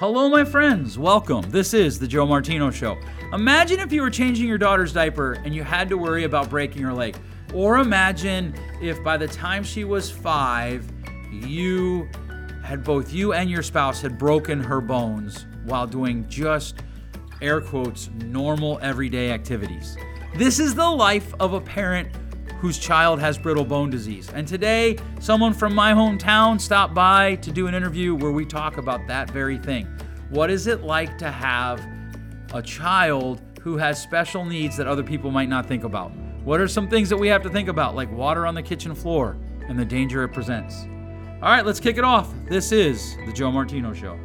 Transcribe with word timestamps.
Hello, 0.00 0.30
my 0.30 0.46
friends. 0.46 0.98
Welcome. 0.98 1.42
This 1.50 1.74
is 1.74 1.98
the 1.98 2.08
Joe 2.08 2.24
Martino 2.24 2.70
Show. 2.70 2.96
Imagine 3.34 3.80
if 3.80 3.92
you 3.92 4.00
were 4.00 4.08
changing 4.08 4.48
your 4.48 4.56
daughter's 4.56 4.94
diaper 4.94 5.34
and 5.44 5.54
you 5.54 5.62
had 5.62 5.90
to 5.90 5.98
worry 5.98 6.24
about 6.24 6.48
breaking 6.48 6.80
her 6.80 6.94
leg. 6.94 7.18
Or 7.52 7.80
imagine 7.80 8.54
if 8.80 9.04
by 9.04 9.18
the 9.18 9.28
time 9.28 9.62
she 9.62 9.84
was 9.84 10.10
five, 10.10 10.90
you 11.30 12.08
had 12.64 12.82
both 12.82 13.12
you 13.12 13.34
and 13.34 13.50
your 13.50 13.62
spouse 13.62 14.00
had 14.00 14.16
broken 14.16 14.58
her 14.58 14.80
bones 14.80 15.44
while 15.64 15.86
doing 15.86 16.26
just 16.30 16.76
air 17.42 17.60
quotes 17.60 18.08
normal 18.24 18.78
everyday 18.80 19.30
activities. 19.32 19.98
This 20.34 20.60
is 20.60 20.74
the 20.74 20.90
life 20.90 21.34
of 21.38 21.52
a 21.52 21.60
parent 21.60 22.08
whose 22.60 22.78
child 22.78 23.18
has 23.18 23.38
brittle 23.38 23.64
bone 23.64 23.88
disease. 23.88 24.28
And 24.34 24.46
today, 24.46 24.98
someone 25.18 25.54
from 25.54 25.74
my 25.74 25.94
hometown 25.94 26.60
stopped 26.60 26.92
by 26.92 27.36
to 27.36 27.50
do 27.50 27.66
an 27.66 27.74
interview 27.74 28.14
where 28.14 28.32
we 28.32 28.44
talk 28.44 28.76
about 28.76 29.06
that 29.06 29.30
very 29.30 29.56
thing. 29.56 29.86
What 30.28 30.50
is 30.50 30.66
it 30.66 30.82
like 30.82 31.16
to 31.18 31.30
have 31.30 31.84
a 32.52 32.60
child 32.60 33.40
who 33.62 33.78
has 33.78 34.00
special 34.00 34.44
needs 34.44 34.76
that 34.76 34.86
other 34.86 35.02
people 35.02 35.30
might 35.30 35.48
not 35.48 35.66
think 35.66 35.84
about? 35.84 36.12
What 36.44 36.60
are 36.60 36.68
some 36.68 36.86
things 36.86 37.08
that 37.08 37.16
we 37.16 37.28
have 37.28 37.42
to 37.44 37.50
think 37.50 37.68
about, 37.68 37.94
like 37.94 38.12
water 38.12 38.46
on 38.46 38.54
the 38.54 38.62
kitchen 38.62 38.94
floor 38.94 39.38
and 39.66 39.78
the 39.78 39.84
danger 39.84 40.22
it 40.24 40.28
presents? 40.28 40.84
All 41.42 41.48
right, 41.48 41.64
let's 41.64 41.80
kick 41.80 41.96
it 41.96 42.04
off. 42.04 42.30
This 42.46 42.72
is 42.72 43.16
The 43.24 43.32
Joe 43.32 43.50
Martino 43.50 43.94
Show. 43.94 44.18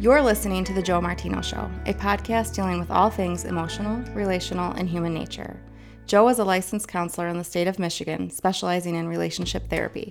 You're 0.00 0.22
listening 0.22 0.64
to 0.64 0.72
The 0.72 0.82
Joe 0.82 1.00
Martino 1.00 1.40
Show, 1.40 1.70
a 1.86 1.94
podcast 1.94 2.54
dealing 2.54 2.80
with 2.80 2.90
all 2.90 3.10
things 3.10 3.44
emotional, 3.44 3.98
relational, 4.12 4.72
and 4.72 4.88
human 4.88 5.14
nature. 5.14 5.60
Joe 6.08 6.30
is 6.30 6.38
a 6.38 6.44
licensed 6.44 6.88
counselor 6.88 7.28
in 7.28 7.36
the 7.36 7.44
state 7.44 7.68
of 7.68 7.78
Michigan, 7.78 8.30
specializing 8.30 8.94
in 8.94 9.08
relationship 9.08 9.68
therapy. 9.68 10.10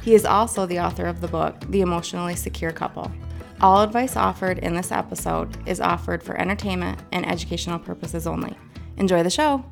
He 0.00 0.14
is 0.14 0.24
also 0.24 0.66
the 0.66 0.78
author 0.78 1.06
of 1.06 1.20
the 1.20 1.26
book, 1.26 1.56
The 1.68 1.80
Emotionally 1.80 2.36
Secure 2.36 2.70
Couple. 2.70 3.10
All 3.60 3.82
advice 3.82 4.14
offered 4.14 4.60
in 4.60 4.76
this 4.76 4.92
episode 4.92 5.56
is 5.68 5.80
offered 5.80 6.22
for 6.22 6.40
entertainment 6.40 7.00
and 7.10 7.26
educational 7.26 7.80
purposes 7.80 8.24
only. 8.24 8.56
Enjoy 8.98 9.24
the 9.24 9.30
show. 9.30 9.64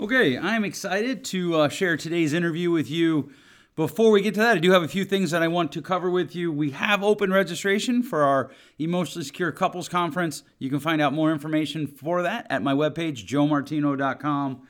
Okay, 0.00 0.38
I'm 0.38 0.64
excited 0.64 1.22
to 1.26 1.54
uh, 1.54 1.68
share 1.68 1.98
today's 1.98 2.32
interview 2.32 2.70
with 2.70 2.90
you. 2.90 3.30
Before 3.76 4.10
we 4.10 4.22
get 4.22 4.32
to 4.32 4.40
that, 4.40 4.56
I 4.56 4.60
do 4.60 4.70
have 4.70 4.82
a 4.82 4.88
few 4.88 5.04
things 5.04 5.32
that 5.32 5.42
I 5.42 5.48
want 5.48 5.70
to 5.72 5.82
cover 5.82 6.10
with 6.10 6.34
you. 6.34 6.50
We 6.50 6.70
have 6.70 7.04
open 7.04 7.30
registration 7.30 8.02
for 8.02 8.22
our 8.22 8.50
Emotionally 8.78 9.26
Secure 9.26 9.52
Couples 9.52 9.86
Conference. 9.86 10.44
You 10.58 10.70
can 10.70 10.80
find 10.80 11.02
out 11.02 11.12
more 11.12 11.30
information 11.30 11.86
for 11.86 12.22
that 12.22 12.46
at 12.48 12.62
my 12.62 12.72
webpage, 12.72 13.26
joemartino.com. 13.26 14.62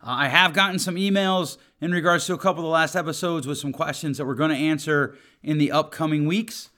Uh, 0.00 0.06
I 0.06 0.28
have 0.28 0.52
gotten 0.52 0.78
some 0.78 0.94
emails 0.94 1.56
in 1.80 1.90
regards 1.90 2.26
to 2.26 2.34
a 2.34 2.38
couple 2.38 2.62
of 2.62 2.66
the 2.66 2.70
last 2.70 2.94
episodes 2.94 3.44
with 3.44 3.58
some 3.58 3.72
questions 3.72 4.18
that 4.18 4.24
we're 4.24 4.36
going 4.36 4.52
to 4.52 4.56
answer 4.56 5.16
in 5.42 5.58
the 5.58 5.72
upcoming 5.72 6.24
weeks. 6.24 6.70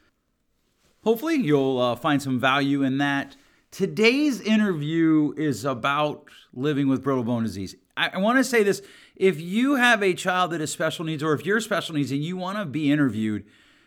Hopefully, 1.05 1.35
you'll 1.35 1.79
uh, 1.79 1.95
find 1.95 2.23
some 2.23 2.41
value 2.41 2.83
in 2.83 2.97
that. 2.99 3.37
Today's 3.71 4.41
interview 4.41 5.35
is 5.37 5.67
about 5.67 6.25
living 6.55 6.89
with 6.89 7.03
brittle 7.03 7.23
bone 7.23 7.43
disease. 7.43 7.77
I, 7.97 8.11
I 8.15 8.19
want 8.19 8.39
to 8.39 8.45
say 8.45 8.63
this 8.63 8.83
if 9.15 9.41
you 9.41 9.77
have 9.77 10.03
a 10.03 10.15
child 10.15 10.51
that 10.51 10.61
has 10.61 10.71
special 10.71 11.05
needs, 11.05 11.23
or 11.23 11.33
if 11.33 11.47
you're 11.47 11.61
special 11.61 11.95
needs 11.95 12.13
and 12.13 12.23
you 12.23 12.37
want 12.37 12.59
to 12.59 12.65
be 12.65 12.91
interviewed, 12.91 13.45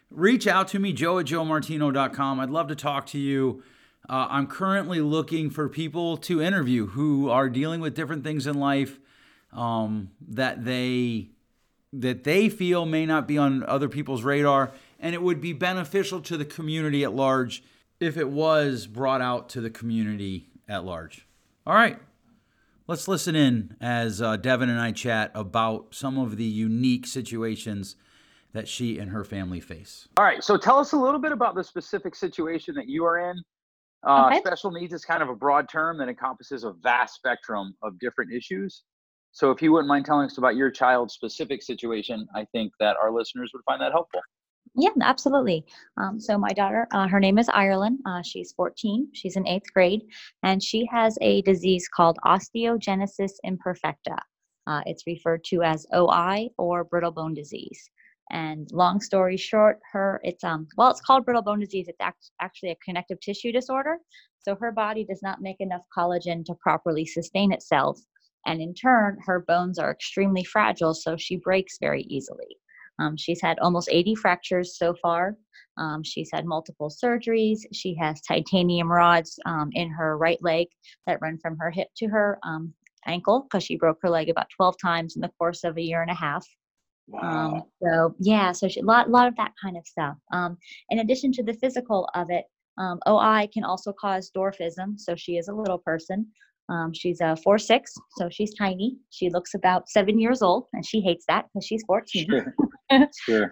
reach 0.09 0.47
out 0.47 0.67
to 0.69 0.79
me, 0.79 0.93
joe 0.93 1.19
at 1.19 1.25
joemartino.com. 1.25 2.39
I'd 2.39 2.49
love 2.49 2.67
to 2.69 2.75
talk 2.75 3.05
to 3.07 3.19
you. 3.19 3.63
Uh, 4.09 4.27
I'm 4.29 4.47
currently 4.47 5.01
looking 5.01 5.49
for 5.49 5.69
people 5.69 6.17
to 6.17 6.41
interview 6.41 6.87
who 6.87 7.29
are 7.29 7.47
dealing 7.47 7.79
with 7.79 7.93
different 7.93 8.23
things 8.23 8.47
in 8.47 8.59
life 8.59 8.99
um, 9.53 10.11
that 10.27 10.65
they 10.65 11.29
that 11.91 12.23
they 12.23 12.49
feel 12.49 12.85
may 12.85 13.05
not 13.05 13.27
be 13.27 13.37
on 13.37 13.63
other 13.63 13.89
people's 13.89 14.23
radar, 14.23 14.71
and 14.99 15.15
it 15.15 15.21
would 15.21 15.41
be 15.41 15.53
beneficial 15.53 16.21
to 16.21 16.37
the 16.37 16.45
community 16.45 17.03
at 17.03 17.13
large 17.15 17.63
if 17.99 18.15
it 18.15 18.29
was 18.29 18.85
brought 18.85 19.21
out 19.21 19.49
to 19.49 19.61
the 19.61 19.71
community 19.71 20.47
at 20.67 20.85
large. 20.85 21.25
All 21.65 21.73
right, 21.73 21.99
let's 22.89 23.07
listen 23.07 23.35
in 23.35 23.75
as 23.79 24.19
uh, 24.19 24.35
Devin 24.35 24.67
and 24.67 24.79
I 24.79 24.91
chat 24.91 25.29
about 25.35 25.93
some 25.93 26.17
of 26.17 26.37
the 26.37 26.43
unique 26.43 27.05
situations 27.05 27.95
that 28.51 28.67
she 28.67 28.97
and 28.97 29.11
her 29.11 29.23
family 29.23 29.59
face. 29.59 30.07
All 30.17 30.23
right, 30.23 30.43
so 30.43 30.57
tell 30.57 30.79
us 30.79 30.93
a 30.93 30.97
little 30.97 31.19
bit 31.19 31.31
about 31.31 31.53
the 31.53 31.63
specific 31.63 32.15
situation 32.15 32.73
that 32.73 32.87
you 32.89 33.05
are 33.05 33.29
in. 33.29 33.37
Uh, 34.01 34.25
Okay. 34.31 34.39
Special 34.39 34.71
needs 34.71 34.91
is 34.91 35.05
kind 35.05 35.21
of 35.21 35.29
a 35.29 35.35
broad 35.35 35.69
term 35.69 35.99
that 35.99 36.09
encompasses 36.09 36.63
a 36.63 36.71
vast 36.81 37.13
spectrum 37.13 37.75
of 37.83 37.99
different 37.99 38.33
issues. 38.33 38.81
So 39.33 39.51
if 39.51 39.61
you 39.61 39.71
wouldn't 39.71 39.87
mind 39.87 40.05
telling 40.05 40.25
us 40.25 40.39
about 40.39 40.55
your 40.55 40.71
child's 40.71 41.13
specific 41.13 41.61
situation, 41.61 42.27
I 42.35 42.45
think 42.51 42.73
that 42.79 42.97
our 42.99 43.11
listeners 43.11 43.51
would 43.53 43.61
find 43.65 43.79
that 43.83 43.91
helpful. 43.91 44.21
Yeah, 44.79 44.91
absolutely. 45.01 45.65
Um, 45.97 46.19
so 46.21 46.37
my 46.37 46.51
daughter, 46.53 46.87
uh, 46.93 47.07
her 47.09 47.19
name 47.19 47.37
is 47.37 47.49
Ireland. 47.49 47.99
Uh, 48.05 48.21
she's 48.23 48.53
14. 48.53 49.09
She's 49.13 49.35
in 49.35 49.47
eighth 49.47 49.73
grade, 49.73 50.03
and 50.43 50.63
she 50.63 50.87
has 50.91 51.17
a 51.21 51.41
disease 51.43 51.89
called 51.93 52.17
osteogenesis 52.25 53.33
imperfecta. 53.45 54.19
Uh, 54.67 54.81
it's 54.87 55.05
referred 55.07 55.43
to 55.45 55.63
as 55.63 55.85
OI 55.93 56.49
or 56.57 56.85
brittle 56.85 57.11
bone 57.11 57.33
disease. 57.33 57.89
And 58.31 58.69
long 58.71 59.01
story 59.01 59.37
short, 59.37 59.79
her 59.91 60.21
it's 60.23 60.43
um 60.45 60.67
well 60.77 60.91
it's 60.91 61.01
called 61.01 61.25
brittle 61.25 61.43
bone 61.43 61.59
disease. 61.59 61.87
It's 61.89 62.01
act- 62.01 62.31
actually 62.41 62.71
a 62.71 62.77
connective 62.85 63.19
tissue 63.21 63.51
disorder. 63.51 63.97
So 64.47 64.55
her 64.55 64.71
body 64.71 65.03
does 65.03 65.21
not 65.23 65.41
make 65.41 65.57
enough 65.59 65.83
collagen 65.97 66.45
to 66.45 66.55
properly 66.61 67.05
sustain 67.05 67.51
itself, 67.51 67.99
and 68.47 68.61
in 68.61 68.73
turn, 68.75 69.19
her 69.25 69.41
bones 69.41 69.79
are 69.79 69.91
extremely 69.91 70.43
fragile, 70.45 70.95
so 70.95 71.17
she 71.17 71.37
breaks 71.37 71.79
very 71.81 72.03
easily. 72.03 72.57
Um, 72.99 73.17
she's 73.17 73.41
had 73.41 73.59
almost 73.59 73.89
80 73.91 74.15
fractures 74.15 74.77
so 74.77 74.93
far. 75.01 75.35
Um, 75.77 76.03
she's 76.03 76.29
had 76.33 76.45
multiple 76.45 76.91
surgeries. 76.91 77.59
She 77.73 77.95
has 77.95 78.21
titanium 78.27 78.91
rods 78.91 79.39
um, 79.45 79.69
in 79.73 79.89
her 79.89 80.17
right 80.17 80.39
leg 80.41 80.67
that 81.07 81.19
run 81.21 81.37
from 81.41 81.57
her 81.57 81.71
hip 81.71 81.87
to 81.97 82.07
her 82.07 82.37
um, 82.43 82.73
ankle 83.07 83.41
because 83.43 83.63
she 83.63 83.77
broke 83.77 83.99
her 84.01 84.09
leg 84.09 84.29
about 84.29 84.47
12 84.55 84.75
times 84.81 85.15
in 85.15 85.21
the 85.21 85.31
course 85.39 85.63
of 85.63 85.77
a 85.77 85.81
year 85.81 86.01
and 86.01 86.11
a 86.11 86.15
half. 86.15 86.45
Um, 87.21 87.63
so 87.81 88.15
yeah, 88.19 88.51
so 88.51 88.67
a 88.67 88.81
lot, 88.83 89.09
lot 89.09 89.27
of 89.27 89.35
that 89.37 89.53
kind 89.61 89.77
of 89.77 89.87
stuff. 89.87 90.15
Um, 90.31 90.57
in 90.89 90.99
addition 90.99 91.31
to 91.33 91.43
the 91.43 91.53
physical 91.53 92.07
of 92.13 92.29
it, 92.29 92.45
um, 92.77 92.99
OI 93.07 93.47
can 93.51 93.63
also 93.63 93.91
cause 93.99 94.31
dwarfism. 94.35 94.97
So 94.97 95.15
she 95.15 95.37
is 95.37 95.47
a 95.47 95.53
little 95.53 95.79
person. 95.79 96.27
Um, 96.69 96.93
she's 96.93 97.19
a 97.19 97.35
four 97.35 97.57
six, 97.57 97.93
so 98.17 98.29
she's 98.29 98.53
tiny. 98.53 98.97
She 99.09 99.29
looks 99.31 99.55
about 99.55 99.89
seven 99.89 100.19
years 100.19 100.43
old, 100.43 100.67
and 100.73 100.85
she 100.85 101.01
hates 101.01 101.25
that 101.27 101.47
because 101.47 101.65
she's 101.65 101.83
14. 101.87 102.27
Sure. 102.29 102.55
sure. 103.25 103.51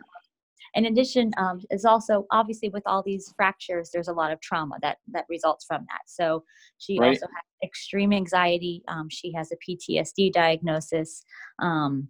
in 0.75 0.85
addition 0.85 1.31
um, 1.37 1.61
is 1.71 1.85
also 1.85 2.25
obviously 2.31 2.69
with 2.69 2.83
all 2.85 3.03
these 3.03 3.33
fractures 3.35 3.89
there's 3.93 4.07
a 4.07 4.13
lot 4.13 4.31
of 4.31 4.39
trauma 4.41 4.75
that 4.81 4.97
that 5.11 5.25
results 5.29 5.65
from 5.65 5.81
that 5.89 6.01
so 6.07 6.43
she 6.77 6.99
Right. 6.99 7.09
also 7.09 7.25
has 7.27 7.43
extreme 7.63 8.13
anxiety 8.13 8.83
um, 8.87 9.07
she 9.09 9.31
has 9.33 9.51
a 9.51 9.57
ptsd 9.71 10.31
diagnosis 10.33 11.23
um, 11.59 12.07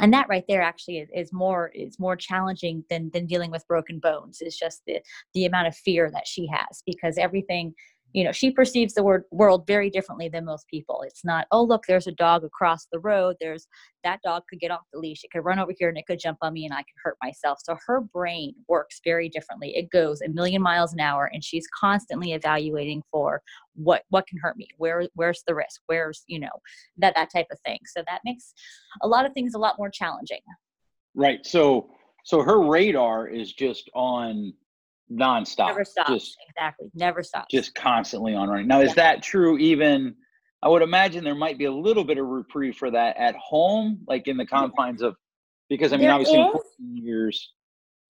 and 0.00 0.12
that 0.12 0.28
right 0.28 0.44
there 0.48 0.62
actually 0.62 0.98
is, 0.98 1.08
is 1.14 1.32
more 1.32 1.70
is 1.74 1.98
more 1.98 2.16
challenging 2.16 2.84
than 2.90 3.10
than 3.12 3.26
dealing 3.26 3.50
with 3.50 3.66
broken 3.68 3.98
bones 3.98 4.38
it's 4.40 4.58
just 4.58 4.82
the 4.86 5.00
the 5.34 5.44
amount 5.44 5.68
of 5.68 5.76
fear 5.76 6.10
that 6.12 6.26
she 6.26 6.46
has 6.46 6.82
because 6.86 7.18
everything 7.18 7.74
you 8.12 8.24
know 8.24 8.32
she 8.32 8.50
perceives 8.50 8.94
the 8.94 9.02
word 9.02 9.24
world 9.30 9.66
very 9.66 9.90
differently 9.90 10.28
than 10.28 10.44
most 10.44 10.66
people. 10.68 11.02
It's 11.06 11.24
not 11.24 11.46
oh 11.50 11.62
look 11.62 11.84
there's 11.86 12.06
a 12.06 12.12
dog 12.12 12.44
across 12.44 12.86
the 12.92 13.00
road. 13.00 13.36
There's 13.40 13.66
that 14.04 14.20
dog 14.22 14.42
could 14.48 14.60
get 14.60 14.70
off 14.70 14.82
the 14.92 14.98
leash. 14.98 15.24
It 15.24 15.30
could 15.30 15.44
run 15.44 15.58
over 15.58 15.72
here 15.78 15.88
and 15.88 15.98
it 15.98 16.06
could 16.06 16.18
jump 16.18 16.38
on 16.42 16.52
me 16.52 16.64
and 16.64 16.74
i 16.74 16.78
could 16.78 17.00
hurt 17.02 17.16
myself. 17.22 17.58
So 17.62 17.76
her 17.86 18.00
brain 18.00 18.54
works 18.68 19.00
very 19.04 19.28
differently. 19.28 19.76
It 19.76 19.90
goes 19.90 20.20
a 20.22 20.28
million 20.28 20.62
miles 20.62 20.92
an 20.92 21.00
hour 21.00 21.30
and 21.32 21.42
she's 21.42 21.66
constantly 21.78 22.32
evaluating 22.32 23.02
for 23.10 23.42
what 23.74 24.02
what 24.10 24.26
can 24.26 24.38
hurt 24.38 24.56
me? 24.56 24.68
Where 24.76 25.06
where's 25.14 25.42
the 25.46 25.54
risk? 25.54 25.80
Where's 25.86 26.24
you 26.26 26.40
know 26.40 26.60
that 26.98 27.14
that 27.14 27.30
type 27.32 27.46
of 27.50 27.58
thing. 27.64 27.78
So 27.86 28.02
that 28.06 28.20
makes 28.24 28.54
a 29.02 29.08
lot 29.08 29.26
of 29.26 29.32
things 29.32 29.54
a 29.54 29.58
lot 29.58 29.76
more 29.78 29.90
challenging. 29.90 30.40
Right. 31.14 31.44
So 31.46 31.90
so 32.24 32.42
her 32.42 32.60
radar 32.60 33.28
is 33.28 33.52
just 33.52 33.90
on 33.94 34.52
nonstop. 35.10 35.68
never 35.68 35.84
stops 35.84 36.10
Just 36.10 36.36
exactly 36.48 36.90
never 36.94 37.22
stops 37.22 37.46
just 37.50 37.74
constantly 37.74 38.34
on 38.34 38.48
running. 38.48 38.66
Now, 38.66 38.80
is 38.80 38.90
Yeah. 38.90 38.94
that 39.14 39.22
true 39.22 39.58
even? 39.58 40.14
I 40.62 40.68
would 40.68 40.82
imagine 40.82 41.24
there 41.24 41.34
might 41.34 41.58
be 41.58 41.64
a 41.64 41.72
little 41.72 42.04
bit 42.04 42.18
of 42.18 42.26
reprieve 42.26 42.76
for 42.76 42.90
that 42.90 43.16
at 43.16 43.34
home, 43.36 44.00
like 44.06 44.28
in 44.28 44.36
the 44.36 44.46
confines 44.46 45.02
of, 45.02 45.16
because 45.68 45.92
I 45.92 45.96
mean, 45.96 46.04
There 46.06 46.12
obviously, 46.12 46.38
is. 46.40 46.60
years, 46.78 47.52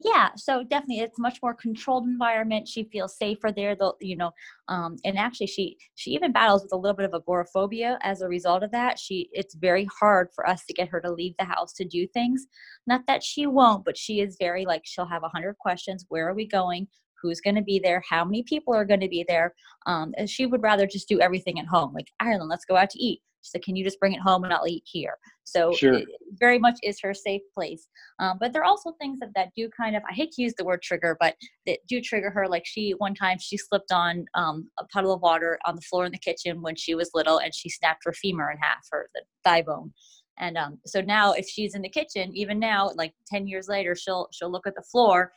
yeah 0.04 0.30
so 0.36 0.62
definitely 0.62 1.00
it's 1.00 1.18
much 1.18 1.38
more 1.42 1.54
controlled 1.54 2.04
environment 2.04 2.66
she 2.66 2.84
feels 2.84 3.16
safer 3.16 3.52
there 3.52 3.74
though 3.74 3.94
you 4.00 4.16
know 4.16 4.30
um, 4.68 4.96
and 5.04 5.18
actually 5.18 5.46
she 5.46 5.76
she 5.94 6.10
even 6.10 6.32
battles 6.32 6.62
with 6.62 6.72
a 6.72 6.76
little 6.76 6.96
bit 6.96 7.06
of 7.06 7.14
agoraphobia 7.14 7.98
as 8.02 8.20
a 8.20 8.28
result 8.28 8.62
of 8.62 8.70
that 8.70 8.98
she 8.98 9.28
it's 9.32 9.54
very 9.54 9.86
hard 9.98 10.28
for 10.34 10.48
us 10.48 10.64
to 10.66 10.72
get 10.72 10.88
her 10.88 11.00
to 11.00 11.10
leave 11.10 11.34
the 11.38 11.44
house 11.44 11.72
to 11.72 11.84
do 11.84 12.06
things 12.08 12.46
not 12.86 13.02
that 13.06 13.22
she 13.22 13.46
won't 13.46 13.84
but 13.84 13.96
she 13.96 14.20
is 14.20 14.36
very 14.38 14.64
like 14.64 14.82
she'll 14.84 15.06
have 15.06 15.24
a 15.24 15.28
hundred 15.28 15.56
questions 15.58 16.04
where 16.08 16.28
are 16.28 16.34
we 16.34 16.46
going 16.46 16.86
who's 17.20 17.40
going 17.40 17.54
to 17.54 17.62
be 17.62 17.78
there 17.78 18.02
how 18.08 18.24
many 18.24 18.42
people 18.42 18.74
are 18.74 18.84
going 18.84 19.00
to 19.00 19.08
be 19.08 19.24
there 19.28 19.54
um, 19.86 20.12
she 20.26 20.46
would 20.46 20.62
rather 20.62 20.86
just 20.86 21.08
do 21.08 21.20
everything 21.20 21.58
at 21.58 21.66
home 21.66 21.92
like 21.94 22.08
ireland 22.20 22.48
let's 22.48 22.64
go 22.64 22.76
out 22.76 22.90
to 22.90 23.02
eat 23.02 23.20
She 23.42 23.50
said, 23.50 23.62
"Can 23.62 23.76
you 23.76 23.84
just 23.84 24.00
bring 24.00 24.12
it 24.12 24.20
home 24.20 24.44
and 24.44 24.52
I'll 24.52 24.66
eat 24.66 24.84
here?" 24.86 25.18
So 25.44 25.72
Sure. 25.72 25.94
it 25.94 26.08
very 26.38 26.58
much 26.58 26.78
is 26.82 27.00
her 27.02 27.12
safe 27.12 27.42
place. 27.54 27.88
Um, 28.18 28.38
but 28.40 28.52
there 28.52 28.62
are 28.62 28.66
also 28.66 28.92
things 29.00 29.18
that, 29.20 29.30
that 29.34 29.50
do 29.56 29.68
kind 29.76 29.96
of 29.96 30.02
I 30.08 30.14
hate 30.14 30.32
to 30.32 30.42
use 30.42 30.54
the 30.56 30.64
word 30.64 30.82
trigger, 30.82 31.16
but 31.20 31.34
that 31.66 31.78
do 31.88 32.00
trigger 32.00 32.30
her. 32.30 32.48
Like 32.48 32.64
she 32.64 32.92
one 32.92 33.14
time 33.14 33.38
she 33.40 33.56
slipped 33.56 33.92
on 33.92 34.24
um, 34.34 34.68
a 34.78 34.84
puddle 34.86 35.12
of 35.12 35.20
water 35.20 35.58
on 35.66 35.76
the 35.76 35.82
floor 35.82 36.06
in 36.06 36.12
the 36.12 36.18
kitchen 36.18 36.62
when 36.62 36.76
she 36.76 36.94
was 36.94 37.10
little, 37.14 37.38
and 37.38 37.54
she 37.54 37.68
snapped 37.68 38.02
her 38.04 38.12
femur 38.12 38.50
in 38.50 38.58
half, 38.58 38.86
her 38.90 39.08
the 39.14 39.22
thigh 39.44 39.62
bone. 39.62 39.92
And 40.38 40.56
um, 40.56 40.78
so 40.86 41.00
now, 41.00 41.32
if 41.32 41.46
she's 41.46 41.74
in 41.74 41.82
the 41.82 41.88
kitchen, 41.88 42.34
even 42.34 42.58
now, 42.58 42.90
like 42.96 43.12
ten 43.26 43.46
years 43.46 43.68
later, 43.68 43.94
she'll 43.94 44.28
she'll 44.32 44.50
look 44.50 44.66
at 44.66 44.74
the 44.74 44.82
floor. 44.90 45.32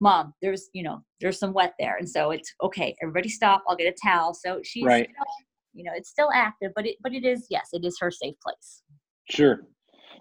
Mom, 0.00 0.32
there's 0.40 0.68
you 0.72 0.82
know 0.82 1.02
there's 1.20 1.38
some 1.38 1.52
wet 1.52 1.74
there, 1.78 1.96
and 1.96 2.08
so 2.08 2.30
it's 2.30 2.52
okay. 2.62 2.96
Everybody 3.02 3.28
stop. 3.28 3.62
I'll 3.68 3.76
get 3.76 3.92
a 3.92 3.96
towel. 4.02 4.34
So 4.34 4.60
she's 4.64 4.86
Right. 4.86 5.08
You 5.78 5.84
know 5.84 5.92
it's 5.94 6.10
still 6.10 6.30
active, 6.34 6.72
but 6.74 6.86
it 6.86 6.96
but 7.02 7.12
it 7.14 7.24
is 7.24 7.46
yes, 7.48 7.68
it 7.72 7.84
is 7.84 7.98
her 8.00 8.10
safe 8.10 8.34
place. 8.42 8.82
Sure. 9.30 9.60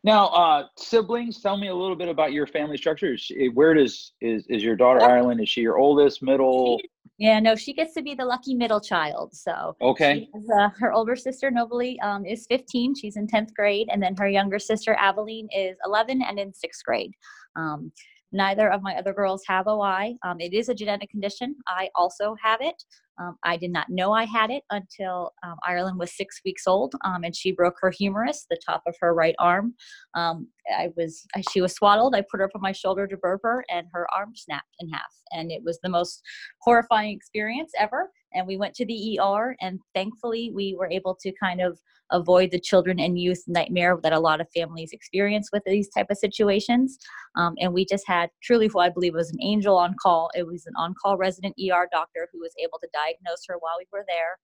Now, 0.03 0.27
uh, 0.27 0.67
siblings, 0.77 1.41
tell 1.41 1.57
me 1.57 1.67
a 1.69 1.75
little 1.75 1.95
bit 1.95 2.07
about 2.07 2.31
your 2.31 2.45
family 2.45 2.77
structure. 2.77 3.17
She- 3.17 3.49
Where 3.49 3.73
does 3.73 4.13
is 4.21 4.45
is 4.47 4.63
your 4.63 4.75
daughter 4.75 4.99
Yeah. 5.01 5.07
Ireland? 5.07 5.41
Is 5.41 5.49
she 5.49 5.61
your 5.61 5.77
oldest, 5.77 6.21
middle? 6.21 6.79
Yeah, 7.17 7.39
no, 7.39 7.55
she 7.55 7.73
gets 7.73 7.95
to 7.95 8.03
be 8.03 8.13
the 8.13 8.25
lucky 8.25 8.53
middle 8.53 8.79
child. 8.79 9.33
So 9.33 9.75
Okay. 9.81 10.29
has, 10.35 10.49
uh, 10.55 10.69
her 10.79 10.93
older 10.93 11.15
sister 11.15 11.49
Nobly 11.49 11.99
um, 12.01 12.25
is 12.25 12.45
15. 12.47 12.93
She's 12.93 13.17
in 13.17 13.25
10th 13.25 13.55
grade, 13.55 13.87
and 13.91 14.01
then 14.01 14.15
her 14.17 14.29
younger 14.29 14.59
sister 14.59 14.93
Aveline 14.99 15.47
is 15.51 15.77
11 15.83 16.21
and 16.21 16.37
in 16.37 16.53
sixth 16.53 16.83
grade. 16.85 17.13
Um, 17.55 17.91
neither 18.31 18.69
of 18.71 18.81
my 18.81 18.95
other 18.95 19.13
girls 19.13 19.43
have 19.47 19.67
OI. 19.67 20.15
Um, 20.23 20.39
it 20.39 20.53
is 20.53 20.69
a 20.69 20.75
genetic 20.75 21.09
condition. 21.09 21.55
I 21.67 21.89
also 21.95 22.35
have 22.41 22.61
it. 22.61 22.83
Um, 23.19 23.35
I 23.43 23.57
did 23.57 23.71
not 23.71 23.89
know 23.89 24.11
I 24.11 24.25
had 24.25 24.51
it 24.51 24.63
until 24.69 25.33
um, 25.43 25.55
Ireland 25.65 25.97
was 25.97 26.15
six 26.15 26.39
weeks 26.45 26.67
old, 26.67 26.93
um, 27.03 27.23
and 27.23 27.35
she 27.35 27.51
broke 27.51 27.75
her 27.81 27.91
humerus, 27.91 28.45
the 28.49 28.59
top 28.63 28.83
of 28.85 28.95
her 28.99 29.13
right 29.13 29.35
arm. 29.39 29.73
Um, 30.15 30.47
I 30.71 30.89
was 30.95 31.25
she 31.51 31.61
was 31.61 31.73
swaddled. 31.73 32.15
I 32.15 32.21
put 32.21 32.39
her 32.39 32.45
up 32.45 32.51
on 32.55 32.61
my 32.61 32.71
shoulder 32.71 33.07
to 33.07 33.17
burp 33.17 33.41
her, 33.43 33.65
and 33.69 33.87
her 33.91 34.07
arm 34.15 34.33
snapped 34.35 34.75
in 34.79 34.89
half, 34.89 35.11
and 35.31 35.51
it 35.51 35.63
was 35.63 35.79
the 35.81 35.89
most 35.89 36.21
horrifying 36.61 37.15
experience 37.15 37.71
ever. 37.79 38.11
And 38.33 38.45
we 38.45 38.57
went 38.57 38.73
to 38.75 38.85
the 38.85 39.19
ER, 39.19 39.55
and 39.61 39.79
thankfully 39.95 40.51
we 40.53 40.75
were 40.77 40.89
able 40.89 41.15
to 41.21 41.31
kind 41.41 41.61
of 41.61 41.79
avoid 42.11 42.51
the 42.51 42.59
children 42.59 42.99
and 42.99 43.19
youth 43.19 43.43
nightmare 43.47 43.97
that 44.03 44.13
a 44.13 44.19
lot 44.19 44.41
of 44.41 44.47
families 44.55 44.91
experience 44.91 45.49
with 45.51 45.63
these 45.65 45.89
type 45.89 46.07
of 46.09 46.17
situations. 46.17 46.97
Um, 47.35 47.55
and 47.59 47.73
we 47.73 47.85
just 47.85 48.07
had 48.07 48.29
truly 48.41 48.67
who 48.67 48.79
I 48.79 48.89
believe 48.89 49.13
was 49.13 49.31
an 49.31 49.41
angel 49.41 49.77
on 49.77 49.95
call. 50.01 50.29
It 50.35 50.45
was 50.45 50.65
an 50.65 50.73
on-call 50.77 51.17
resident 51.17 51.55
ER 51.59 51.87
doctor 51.91 52.27
who 52.31 52.39
was 52.39 52.53
able 52.61 52.79
to 52.79 52.87
diagnose 52.93 53.45
her 53.47 53.55
while 53.59 53.75
we 53.77 53.87
were 53.91 54.05
there, 54.07 54.37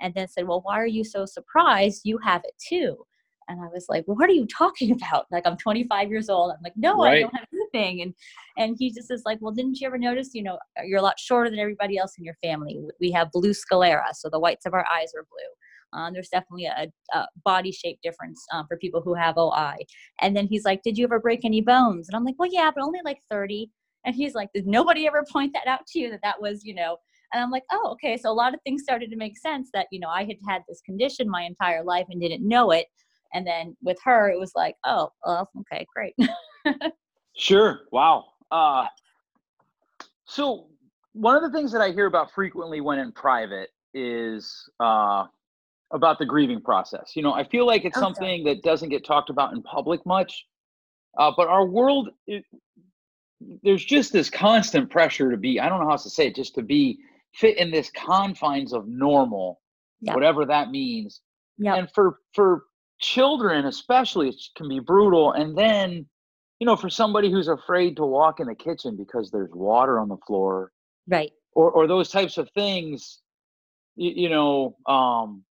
and 0.00 0.14
then 0.14 0.28
said, 0.28 0.46
"Well, 0.46 0.62
why 0.62 0.78
are 0.78 0.86
you 0.86 1.04
so 1.04 1.26
surprised? 1.26 2.02
You 2.04 2.18
have 2.18 2.42
it 2.44 2.54
too." 2.58 3.04
And 3.48 3.60
I 3.60 3.68
was 3.68 3.86
like, 3.88 4.04
well, 4.06 4.16
"What 4.16 4.30
are 4.30 4.32
you 4.32 4.46
talking 4.46 4.90
about?" 5.02 5.26
Like 5.30 5.46
I'm 5.46 5.56
25 5.56 6.10
years 6.10 6.28
old. 6.28 6.52
I'm 6.52 6.62
like, 6.62 6.76
"No, 6.76 7.02
I 7.02 7.20
don't 7.20 7.34
have 7.34 7.48
anything." 7.74 8.02
And 8.02 8.14
and 8.56 8.76
he 8.78 8.92
just 8.92 9.10
is 9.10 9.22
like, 9.24 9.38
"Well, 9.40 9.52
didn't 9.52 9.80
you 9.80 9.86
ever 9.86 9.98
notice? 9.98 10.30
You 10.34 10.42
know, 10.42 10.58
you're 10.84 11.00
a 11.00 11.02
lot 11.02 11.18
shorter 11.18 11.50
than 11.50 11.58
everybody 11.58 11.98
else 11.98 12.14
in 12.18 12.24
your 12.24 12.36
family. 12.42 12.80
We 13.00 13.10
have 13.12 13.30
blue 13.32 13.54
sclera, 13.54 14.06
so 14.14 14.28
the 14.30 14.40
whites 14.40 14.66
of 14.66 14.74
our 14.74 14.86
eyes 14.92 15.12
are 15.16 15.26
blue." 15.30 15.50
Um, 15.94 16.12
there's 16.12 16.28
definitely 16.28 16.66
a, 16.66 16.88
a 17.12 17.26
body 17.44 17.72
shape 17.72 17.98
difference 18.02 18.44
um, 18.52 18.66
for 18.66 18.76
people 18.76 19.00
who 19.00 19.14
have 19.14 19.38
OI. 19.38 19.76
And 20.20 20.36
then 20.36 20.46
he's 20.46 20.64
like, 20.64 20.82
Did 20.82 20.98
you 20.98 21.04
ever 21.04 21.20
break 21.20 21.44
any 21.44 21.60
bones? 21.60 22.08
And 22.08 22.16
I'm 22.16 22.24
like, 22.24 22.34
Well, 22.38 22.50
yeah, 22.52 22.70
but 22.74 22.84
only 22.84 23.00
like 23.04 23.18
30. 23.30 23.70
And 24.04 24.14
he's 24.14 24.34
like, 24.34 24.50
Did 24.52 24.66
nobody 24.66 25.06
ever 25.06 25.24
point 25.32 25.52
that 25.54 25.68
out 25.68 25.86
to 25.88 26.00
you 26.00 26.10
that 26.10 26.20
that 26.22 26.40
was, 26.40 26.64
you 26.64 26.74
know? 26.74 26.96
And 27.32 27.42
I'm 27.42 27.50
like, 27.50 27.62
Oh, 27.72 27.90
okay. 27.92 28.16
So 28.16 28.30
a 28.30 28.34
lot 28.34 28.54
of 28.54 28.60
things 28.62 28.82
started 28.82 29.10
to 29.10 29.16
make 29.16 29.38
sense 29.38 29.70
that, 29.72 29.86
you 29.90 30.00
know, 30.00 30.08
I 30.08 30.24
had 30.24 30.36
had 30.48 30.62
this 30.68 30.80
condition 30.84 31.30
my 31.30 31.42
entire 31.42 31.84
life 31.84 32.06
and 32.10 32.20
didn't 32.20 32.46
know 32.46 32.72
it. 32.72 32.86
And 33.32 33.46
then 33.46 33.76
with 33.82 33.98
her, 34.04 34.30
it 34.30 34.38
was 34.38 34.52
like, 34.56 34.74
Oh, 34.84 35.10
well, 35.24 35.48
okay, 35.60 35.86
great. 35.94 36.14
Sure. 37.36 37.80
Wow. 37.92 38.24
Uh, 38.50 38.86
so 40.24 40.68
one 41.12 41.36
of 41.36 41.42
the 41.42 41.50
things 41.50 41.72
that 41.72 41.80
I 41.80 41.90
hear 41.92 42.06
about 42.06 42.30
frequently 42.32 42.80
when 42.80 42.98
in 42.98 43.12
private 43.12 43.70
is 43.92 44.68
uh, 44.80 45.24
about 45.92 46.18
the 46.18 46.26
grieving 46.26 46.60
process. 46.60 47.12
You 47.14 47.22
know, 47.22 47.32
I 47.32 47.44
feel 47.44 47.66
like 47.66 47.84
it's 47.84 47.96
Okay. 47.96 48.04
something 48.04 48.44
that 48.44 48.62
doesn't 48.62 48.88
get 48.88 49.04
talked 49.04 49.30
about 49.30 49.52
in 49.52 49.62
public 49.62 50.04
much, 50.06 50.46
uh, 51.18 51.30
but 51.36 51.48
our 51.48 51.66
world, 51.66 52.10
it, 52.26 52.44
there's 53.62 53.84
just 53.84 54.12
this 54.12 54.30
constant 54.30 54.90
pressure 54.90 55.30
to 55.30 55.36
be, 55.36 55.60
I 55.60 55.68
don't 55.68 55.78
know 55.80 55.86
how 55.86 55.92
else 55.92 56.04
to 56.04 56.10
say 56.10 56.28
it, 56.28 56.34
just 56.34 56.54
to 56.56 56.62
be 56.62 56.98
fit 57.34 57.58
in 57.58 57.70
this 57.70 57.90
confines 57.90 58.72
of 58.72 58.86
normal, 58.88 59.60
Yeah. 60.00 60.14
whatever 60.14 60.44
that 60.46 60.70
means. 60.70 61.20
yeah. 61.58 61.74
And 61.74 61.88
for, 61.94 62.20
for 62.32 62.64
children, 63.00 63.66
especially, 63.66 64.28
it 64.30 64.36
can 64.56 64.68
be 64.68 64.80
brutal. 64.80 65.32
And 65.32 65.56
then, 65.56 66.06
you 66.60 66.66
know, 66.66 66.76
for 66.76 66.88
somebody 66.90 67.30
who's 67.30 67.48
afraid 67.48 67.96
to 67.96 68.04
walk 68.06 68.40
in 68.40 68.46
the 68.46 68.54
kitchen 68.54 68.96
because 68.96 69.30
there's 69.30 69.50
water 69.52 69.98
on 69.98 70.08
the 70.08 70.16
floor 70.26 70.72
Right. 71.08 71.32
or, 71.52 71.70
or 71.70 71.86
those 71.86 72.10
types 72.10 72.38
of 72.38 72.48
things, 72.54 73.20
you, 73.96 74.10
you 74.14 74.28
know, 74.28 74.76
um, 74.86 75.44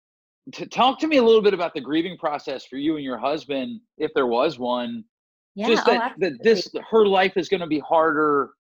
to 0.52 0.67
talk 0.67 0.99
to 1.00 1.06
me 1.06 1.17
a 1.19 1.23
little 1.23 1.43
bit 1.43 1.55
about 1.55 1.75
the 1.75 1.81
grieving 1.81 2.17
process 2.19 2.64
for 2.67 2.76
you 2.76 2.97
and 2.97 3.05
your 3.05 3.19
husband, 3.19 3.81
if 3.99 4.11
there 4.14 4.26
was 4.26 4.58
one. 4.58 5.05
Yeah. 5.55 5.69
just 5.69 5.88
oh, 5.88 5.93
that, 5.93 6.14
that 6.19 6.43
this 6.43 6.69
her 6.91 7.06
life 7.06 7.32
is 7.37 7.49
going 7.49 7.61
to 7.61 7.67
be 7.67 7.81
harder 7.81 8.50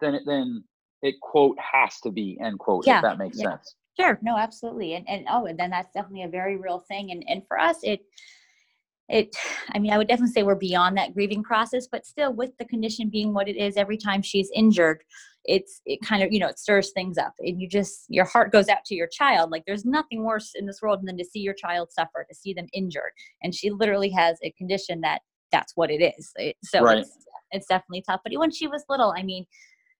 than 0.00 0.14
it 0.14 0.22
than 0.26 0.62
it 1.02 1.14
quote 1.20 1.56
has 1.58 1.98
to 2.00 2.10
be 2.10 2.38
end 2.44 2.58
quote 2.58 2.86
Yeah, 2.86 2.98
if 2.98 3.02
that 3.02 3.18
makes 3.18 3.38
yeah. 3.38 3.50
sense. 3.52 3.74
Sure, 3.98 4.18
no, 4.22 4.36
absolutely. 4.36 4.94
And 4.94 5.08
and 5.08 5.26
oh, 5.30 5.46
and 5.46 5.58
then 5.58 5.70
that's 5.70 5.92
definitely 5.92 6.24
a 6.24 6.28
very 6.28 6.56
real 6.56 6.78
thing. 6.78 7.10
And 7.10 7.24
and 7.26 7.42
for 7.48 7.58
us 7.58 7.78
it 7.82 8.00
it 9.10 9.36
I 9.70 9.78
mean, 9.78 9.92
I 9.92 9.98
would 9.98 10.08
definitely 10.08 10.32
say 10.32 10.42
we're 10.42 10.54
beyond 10.54 10.96
that 10.96 11.14
grieving 11.14 11.42
process, 11.42 11.86
but 11.90 12.06
still 12.06 12.32
with 12.32 12.56
the 12.58 12.64
condition 12.64 13.10
being 13.10 13.34
what 13.34 13.48
it 13.48 13.56
is, 13.56 13.76
every 13.76 13.96
time 13.96 14.22
she's 14.22 14.50
injured, 14.54 15.02
it's 15.44 15.80
it 15.86 16.00
kind 16.02 16.22
of, 16.22 16.32
you 16.32 16.38
know, 16.38 16.48
it 16.48 16.58
stirs 16.58 16.92
things 16.92 17.18
up. 17.18 17.34
And 17.40 17.60
you 17.60 17.68
just 17.68 18.04
your 18.08 18.24
heart 18.24 18.52
goes 18.52 18.68
out 18.68 18.84
to 18.86 18.94
your 18.94 19.08
child. 19.08 19.50
Like 19.50 19.64
there's 19.66 19.84
nothing 19.84 20.24
worse 20.24 20.52
in 20.54 20.66
this 20.66 20.80
world 20.82 21.00
than 21.02 21.18
to 21.18 21.24
see 21.24 21.40
your 21.40 21.54
child 21.54 21.88
suffer, 21.92 22.24
to 22.28 22.34
see 22.34 22.54
them 22.54 22.66
injured. 22.72 23.12
And 23.42 23.54
she 23.54 23.70
literally 23.70 24.10
has 24.10 24.38
a 24.44 24.52
condition 24.52 25.00
that 25.02 25.22
that's 25.52 25.72
what 25.76 25.90
it 25.90 26.02
is. 26.18 26.32
It- 26.36 26.56
so 26.64 26.82
Right. 26.82 26.98
it's 26.98 27.16
it's 27.52 27.66
definitely 27.66 28.02
tough. 28.08 28.20
But 28.24 28.32
when 28.38 28.52
she 28.52 28.68
was 28.68 28.84
little, 28.88 29.12
I 29.16 29.24
mean, 29.24 29.44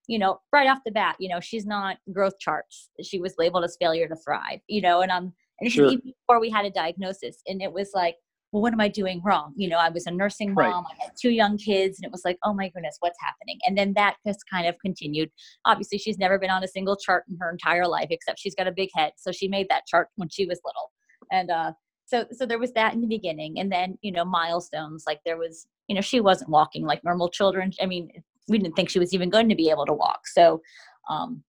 you 0.07 0.17
know, 0.19 0.39
right 0.53 0.67
off 0.69 0.79
the 0.85 0.91
bat, 0.91 1.17
you 1.19 1.27
know, 1.29 1.39
she's 1.41 1.65
not 1.65 1.97
growth 2.13 2.39
charts. 2.39 2.89
She 3.01 3.19
was 3.19 3.35
labeled 3.37 3.65
as 3.65 3.75
failure 3.79 4.07
to 4.07 4.15
thrive, 4.15 4.59
you 4.67 4.81
know, 4.81 5.01
and 5.01 5.11
um, 5.11 5.33
and 5.59 5.71
Sure. 5.71 5.85
even 5.87 6.13
before 6.27 6.39
we 6.39 6.49
had 6.49 6.65
a 6.65 6.71
diagnosis, 6.71 7.41
and 7.47 7.61
it 7.61 7.71
was 7.71 7.91
like, 7.93 8.15
well, 8.51 8.61
what 8.61 8.73
am 8.73 8.81
I 8.81 8.89
doing 8.89 9.21
wrong? 9.23 9.53
You 9.55 9.69
know, 9.69 9.77
I 9.77 9.89
was 9.89 10.05
a 10.05 10.11
nursing 10.11 10.53
Right. 10.53 10.71
mom, 10.71 10.85
I 10.85 11.03
had 11.03 11.13
two 11.19 11.29
young 11.29 11.57
kids, 11.57 11.97
and 11.97 12.05
it 12.05 12.11
was 12.11 12.23
like, 12.25 12.37
oh 12.43 12.53
my 12.53 12.69
goodness, 12.69 12.97
what's 12.99 13.17
happening? 13.21 13.59
And 13.65 13.77
then 13.77 13.93
that 13.93 14.17
just 14.27 14.39
kind 14.51 14.67
of 14.67 14.75
continued. 14.83 15.31
Obviously, 15.65 15.97
she's 15.97 16.17
never 16.17 16.37
been 16.37 16.49
on 16.49 16.63
a 16.63 16.67
single 16.67 16.97
chart 16.97 17.23
in 17.29 17.37
her 17.39 17.49
entire 17.49 17.87
life, 17.87 18.07
except 18.09 18.39
she's 18.39 18.55
got 18.55 18.67
a 18.67 18.71
big 18.71 18.89
head, 18.93 19.13
so 19.17 19.31
she 19.31 19.47
made 19.47 19.67
that 19.69 19.87
chart 19.87 20.09
when 20.15 20.29
she 20.29 20.45
was 20.45 20.59
little, 20.65 20.91
and 21.31 21.49
uh, 21.49 21.71
so 22.05 22.25
so 22.31 22.45
there 22.45 22.59
was 22.59 22.73
that 22.73 22.93
in 22.93 23.01
the 23.01 23.07
beginning, 23.07 23.57
and 23.59 23.71
then 23.71 23.97
you 24.01 24.11
know 24.11 24.25
milestones 24.25 25.05
like 25.07 25.21
there 25.25 25.37
was, 25.37 25.67
you 25.87 25.95
know, 25.95 26.01
she 26.01 26.19
wasn't 26.19 26.49
walking 26.49 26.85
like 26.85 27.03
normal 27.03 27.29
children. 27.29 27.71
I 27.81 27.85
mean, 27.85 28.09
we 28.49 28.57
didn't 28.57 28.75
think 28.75 28.89
she 28.89 28.99
was 28.99 29.13
even 29.13 29.29
going 29.29 29.47
to 29.49 29.55
be 29.55 29.69
able 29.69 29.85
to 29.85 29.93
walk. 29.93 30.27
So, 30.27 30.61
um, 31.09 31.43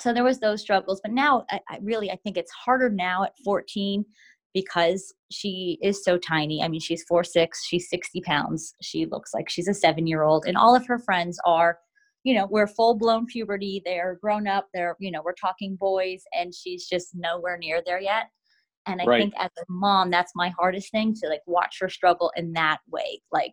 so 0.00 0.12
there 0.12 0.24
was 0.24 0.38
those 0.38 0.60
struggles. 0.60 1.00
But 1.02 1.12
now, 1.12 1.44
I, 1.50 1.60
I 1.68 1.78
really, 1.82 2.10
I 2.10 2.16
think 2.16 2.36
it's 2.36 2.52
harder 2.52 2.88
now 2.88 3.24
at 3.24 3.32
14 3.44 4.04
because 4.56 5.12
she 5.30 5.78
is 5.82 6.02
so 6.02 6.16
tiny. 6.16 6.62
I 6.62 6.68
mean, 6.68 6.80
she's 6.80 7.04
four 7.04 7.22
six. 7.24 7.62
She's 7.66 7.90
60 7.90 8.22
pounds. 8.22 8.74
She 8.80 9.04
looks 9.04 9.34
like 9.34 9.50
she's 9.50 9.68
a 9.68 9.74
seven 9.74 10.06
year 10.06 10.22
old, 10.22 10.46
and 10.46 10.56
all 10.56 10.74
of 10.74 10.86
her 10.86 10.98
friends 10.98 11.38
are. 11.44 11.78
You 12.24 12.34
know, 12.34 12.48
we're 12.50 12.66
full 12.66 12.94
blown 12.96 13.26
puberty. 13.26 13.82
They're 13.84 14.18
grown 14.20 14.48
up. 14.48 14.66
They're, 14.74 14.96
you 14.98 15.12
know, 15.12 15.20
we're 15.22 15.34
talking 15.34 15.76
boys, 15.76 16.22
and 16.32 16.54
she's 16.54 16.88
just 16.88 17.10
nowhere 17.14 17.58
near 17.58 17.82
there 17.84 18.00
yet. 18.00 18.30
And 18.86 19.02
I 19.02 19.04
Right. 19.04 19.20
think 19.20 19.34
as 19.38 19.50
a 19.58 19.64
mom, 19.68 20.10
that's 20.10 20.32
my 20.34 20.48
hardest 20.58 20.90
thing 20.90 21.14
to 21.16 21.28
like 21.28 21.42
watch 21.46 21.76
her 21.80 21.90
struggle 21.90 22.32
in 22.34 22.54
that 22.54 22.78
way. 22.90 23.20
Like 23.30 23.52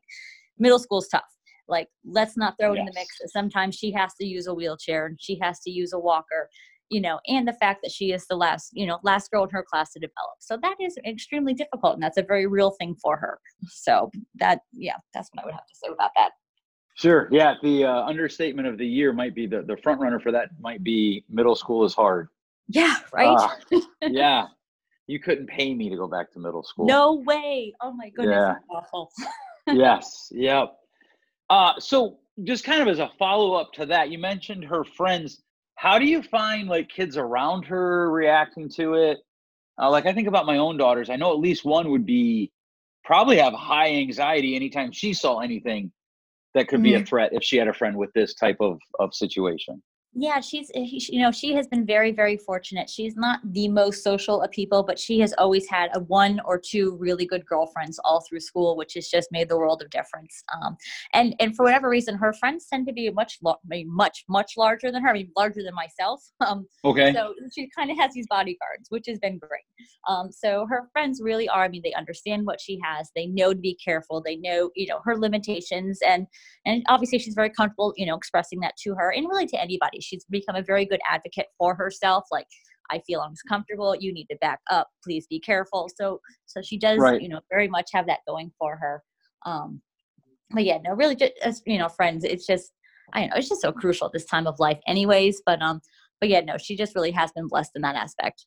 middle 0.57 0.79
school's 0.79 1.09
tough. 1.09 1.21
Like 1.67 1.89
let's 2.05 2.37
not 2.37 2.55
throw 2.57 2.73
it 2.73 2.79
in 2.79 2.85
the 2.85 2.93
mix. 2.95 3.19
Sometimes 3.27 3.75
she 3.75 3.91
has 3.91 4.13
to 4.21 4.25
use 4.25 4.47
a 4.47 4.53
wheelchair 4.53 5.05
and 5.07 5.17
she 5.19 5.37
has 5.41 5.59
to 5.61 5.69
use 5.69 5.91
a 5.93 5.99
walker, 5.99 6.49
you 6.93 7.01
know, 7.01 7.19
and 7.27 7.47
the 7.47 7.53
fact 7.53 7.81
that 7.83 7.91
she 7.91 8.11
is 8.11 8.27
the 8.27 8.35
last, 8.35 8.69
you 8.73 8.85
know, 8.85 8.99
last 9.03 9.31
girl 9.31 9.43
in 9.43 9.49
her 9.49 9.63
class 9.63 9.91
to 9.93 9.99
develop. 9.99 10.35
So 10.39 10.57
that 10.61 10.75
is 10.79 10.97
extremely 11.05 11.53
difficult 11.53 11.95
and 11.95 12.03
that's 12.03 12.17
a 12.17 12.23
very 12.23 12.45
real 12.45 12.71
thing 12.71 12.95
for 13.01 13.17
her. 13.17 13.39
So 13.67 14.11
that 14.35 14.59
yeah, 14.71 14.97
that's 15.13 15.29
what 15.33 15.43
I 15.43 15.45
would 15.45 15.53
have 15.55 15.65
to 15.65 15.75
say 15.75 15.91
about 15.91 16.11
that. 16.15 16.31
Sure. 16.95 17.27
Yeah. 17.31 17.55
The 17.63 17.85
uh, 17.85 18.03
understatement 18.03 18.67
of 18.67 18.77
the 18.77 18.85
year 18.85 19.11
might 19.11 19.33
be 19.33 19.47
the 19.47 19.63
the 19.63 19.77
front 19.77 19.99
runner 19.99 20.19
for 20.19 20.31
that 20.31 20.49
might 20.59 20.83
be 20.83 21.25
middle 21.29 21.55
school 21.55 21.83
is 21.83 21.95
hard. 21.95 22.27
Yeah, 22.67 22.95
right? 23.11 23.35
Ah, 23.37 23.57
yeah. 24.01 24.45
You 25.07 25.19
couldn't 25.19 25.47
pay 25.47 25.73
me 25.73 25.89
to 25.89 25.97
go 25.97 26.07
back 26.07 26.31
to 26.33 26.39
middle 26.39 26.63
school. 26.63 26.85
no 26.85 27.15
way. 27.25 27.73
Oh 27.81 27.91
my 27.91 28.09
goodness. 28.09 28.35
Yeah. 28.35 28.77
awful. 28.77 29.11
yes. 29.67 30.29
Yep. 30.31 30.75
Uh, 31.49 31.73
so 31.79 32.19
just 32.43 32.63
kind 32.63 32.81
of 32.81 32.87
as 32.87 32.99
a 32.99 33.11
follow 33.19 33.53
up 33.53 33.73
to 33.73 33.85
that, 33.87 34.09
you 34.09 34.17
mentioned 34.17 34.63
her 34.63 34.83
friends. 34.83 35.41
How 35.83 35.99
do 35.99 36.05
you 36.05 36.23
find 36.23 36.69
like 36.69 36.87
kids 36.87 37.17
around 37.17 37.65
her 37.65 38.09
reacting 38.09 38.69
to 38.77 38.93
it? 38.93 39.17
Uh, 39.77 39.91
like 39.91 40.05
I 40.05 40.13
think 40.13 40.29
about 40.29 40.45
my 40.45 40.55
own 40.55 40.77
daughters, 40.77 41.09
I 41.09 41.17
know 41.17 41.33
at 41.33 41.39
least 41.39 41.65
one 41.65 41.91
would 41.91 42.05
be 42.05 42.53
probably 43.03 43.35
have 43.35 43.51
high 43.51 43.89
anxiety 43.89 44.55
anytime 44.55 44.93
she 44.93 45.13
saw 45.13 45.39
anything 45.39 45.91
that 46.53 46.69
could 46.69 46.77
mm-hmm. 46.77 46.83
be 46.83 46.93
a 46.93 46.97
mm-hmm. 46.99 47.05
threat 47.07 47.31
if 47.33 47.43
she 47.43 47.57
had 47.57 47.67
a 47.67 47.73
friend 47.73 47.97
with 47.97 48.13
this 48.13 48.33
type 48.33 48.55
of 48.61 48.79
of 48.97 49.13
situation 49.13 49.83
yeah 50.15 50.39
she's 50.39 50.69
eh, 50.75 50.85
you 51.09 51.21
know 51.21 51.31
she 51.31 51.53
has 51.53 51.67
been 51.67 51.85
very 51.85 52.11
very 52.11 52.37
fortunate. 52.37 52.89
She's 52.89 53.15
not 53.15 53.39
the 53.43 53.67
most 53.67 54.03
social 54.03 54.41
of 54.41 54.51
people 54.51 54.83
but 54.83 54.99
she 54.99 55.19
has 55.19 55.33
always 55.37 55.67
had 55.67 55.89
a 55.93 55.99
one 56.01 56.39
or 56.45 56.59
two 56.59 56.95
really 56.99 57.25
good 57.25 57.45
girlfriends 57.45 57.99
all 58.03 58.23
through 58.27 58.41
school 58.41 58.75
which 58.77 58.93
has 58.93 59.07
just 59.07 59.31
made 59.31 59.49
the 59.49 59.57
world 59.57 59.81
of 59.81 59.89
difference. 59.89 60.43
Um, 60.53 60.77
and 61.13 61.35
and 61.39 61.55
for 61.55 61.63
whatever 61.63 61.89
reason 61.89 62.15
her 62.15 62.33
friends 62.33 62.67
tend 62.71 62.87
to 62.87 62.93
be 62.93 63.09
much 63.09 63.39
much 63.43 64.23
much 64.29 64.53
larger 64.57 64.91
than 64.91 65.01
her 65.01 65.09
i 65.09 65.13
mean 65.13 65.31
larger 65.35 65.63
than 65.63 65.73
myself. 65.73 66.21
Um, 66.43 66.67
okay. 66.83 67.13
so 67.13 67.33
she 67.55 67.69
kind 67.75 67.89
of 67.89 67.97
has 67.97 68.13
these 68.13 68.27
bodyguards 68.29 68.87
which 68.89 69.05
has 69.07 69.17
been 69.17 69.39
great. 69.39 69.63
Um, 70.09 70.29
so 70.29 70.67
her 70.69 70.89
friends 70.91 71.21
really 71.23 71.47
are 71.47 71.63
i 71.63 71.69
mean 71.69 71.81
they 71.83 71.93
understand 71.93 72.45
what 72.45 72.59
she 72.59 72.79
has. 72.83 73.09
They 73.15 73.27
know 73.27 73.53
to 73.53 73.59
be 73.59 73.75
careful. 73.83 74.21
They 74.21 74.35
know 74.35 74.71
you 74.75 74.87
know 74.87 74.99
her 75.05 75.17
limitations. 75.17 75.99
And 76.05 76.27
and 76.65 76.83
obviously 76.89 77.19
she's 77.19 77.33
very 77.33 77.49
comfortable 77.49 77.93
you 77.95 78.05
know 78.05 78.15
expressing 78.15 78.59
that 78.59 78.75
to 78.83 78.93
her 78.95 79.11
and 79.11 79.27
really 79.27 79.47
to 79.47 79.61
anybody 79.61 80.01
she's 80.03 80.25
become 80.29 80.55
a 80.55 80.61
very 80.61 80.85
good 80.85 80.99
advocate 81.09 81.47
for 81.57 81.75
herself 81.75 82.23
like 82.31 82.47
i 82.91 82.99
feel 83.07 83.21
uncomfortable 83.21 83.95
you 83.99 84.13
need 84.13 84.27
to 84.29 84.37
back 84.41 84.59
up 84.69 84.87
please 85.03 85.25
be 85.27 85.39
careful. 85.39 85.89
So 85.97 86.19
so 86.45 86.61
she 86.61 86.77
does 86.77 86.99
right. 86.99 87.21
you 87.21 87.29
know 87.29 87.39
very 87.49 87.67
much 87.67 87.89
have 87.93 88.07
that 88.07 88.19
going 88.27 88.51
for 88.59 88.77
her. 88.77 89.03
Um 89.45 89.81
but 90.51 90.63
yeah 90.63 90.77
no 90.83 90.93
really 90.93 91.15
just 91.15 91.33
as 91.41 91.61
you 91.65 91.77
know 91.77 91.89
friends 91.89 92.23
it's 92.23 92.45
just 92.45 92.71
i 93.13 93.21
don't 93.21 93.29
know 93.29 93.35
it's 93.37 93.49
just 93.49 93.61
so 93.61 93.71
crucial 93.71 94.07
at 94.07 94.13
this 94.13 94.25
time 94.25 94.47
of 94.47 94.59
life 94.59 94.79
anyways 94.87 95.41
but 95.45 95.61
um 95.61 95.81
but 96.19 96.29
yeah 96.29 96.41
no 96.41 96.57
she 96.57 96.75
just 96.75 96.95
really 96.95 97.11
has 97.11 97.31
been 97.31 97.47
blessed 97.47 97.71
in 97.75 97.81
that 97.81 97.95
aspect. 97.95 98.45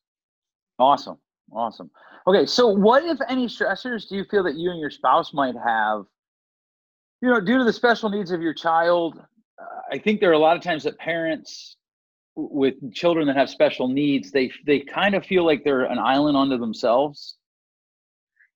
Awesome 0.78 1.18
awesome. 1.52 1.90
Okay 2.26 2.46
so 2.46 2.68
what 2.68 3.04
if 3.04 3.18
any 3.28 3.46
stressors 3.46 4.08
do 4.08 4.16
you 4.16 4.24
feel 4.30 4.42
that 4.44 4.56
you 4.56 4.70
and 4.70 4.80
your 4.80 4.90
spouse 4.90 5.32
might 5.32 5.54
have 5.64 6.04
you 7.22 7.28
know 7.28 7.40
due 7.40 7.58
to 7.58 7.64
the 7.64 7.72
special 7.72 8.10
needs 8.10 8.30
of 8.30 8.42
your 8.42 8.54
child 8.54 9.20
I 9.92 9.98
think 9.98 10.20
there 10.20 10.30
are 10.30 10.34
a 10.34 10.38
lot 10.38 10.56
of 10.56 10.62
times 10.62 10.84
that 10.84 10.98
parents 10.98 11.76
with 12.36 12.74
children 12.92 13.26
that 13.26 13.36
have 13.36 13.48
special 13.48 13.88
needs, 13.88 14.30
they 14.30 14.50
they 14.66 14.80
kind 14.80 15.14
of 15.14 15.24
feel 15.24 15.44
like 15.44 15.64
they're 15.64 15.84
an 15.84 15.98
island 15.98 16.36
unto 16.36 16.58
themselves. 16.58 17.36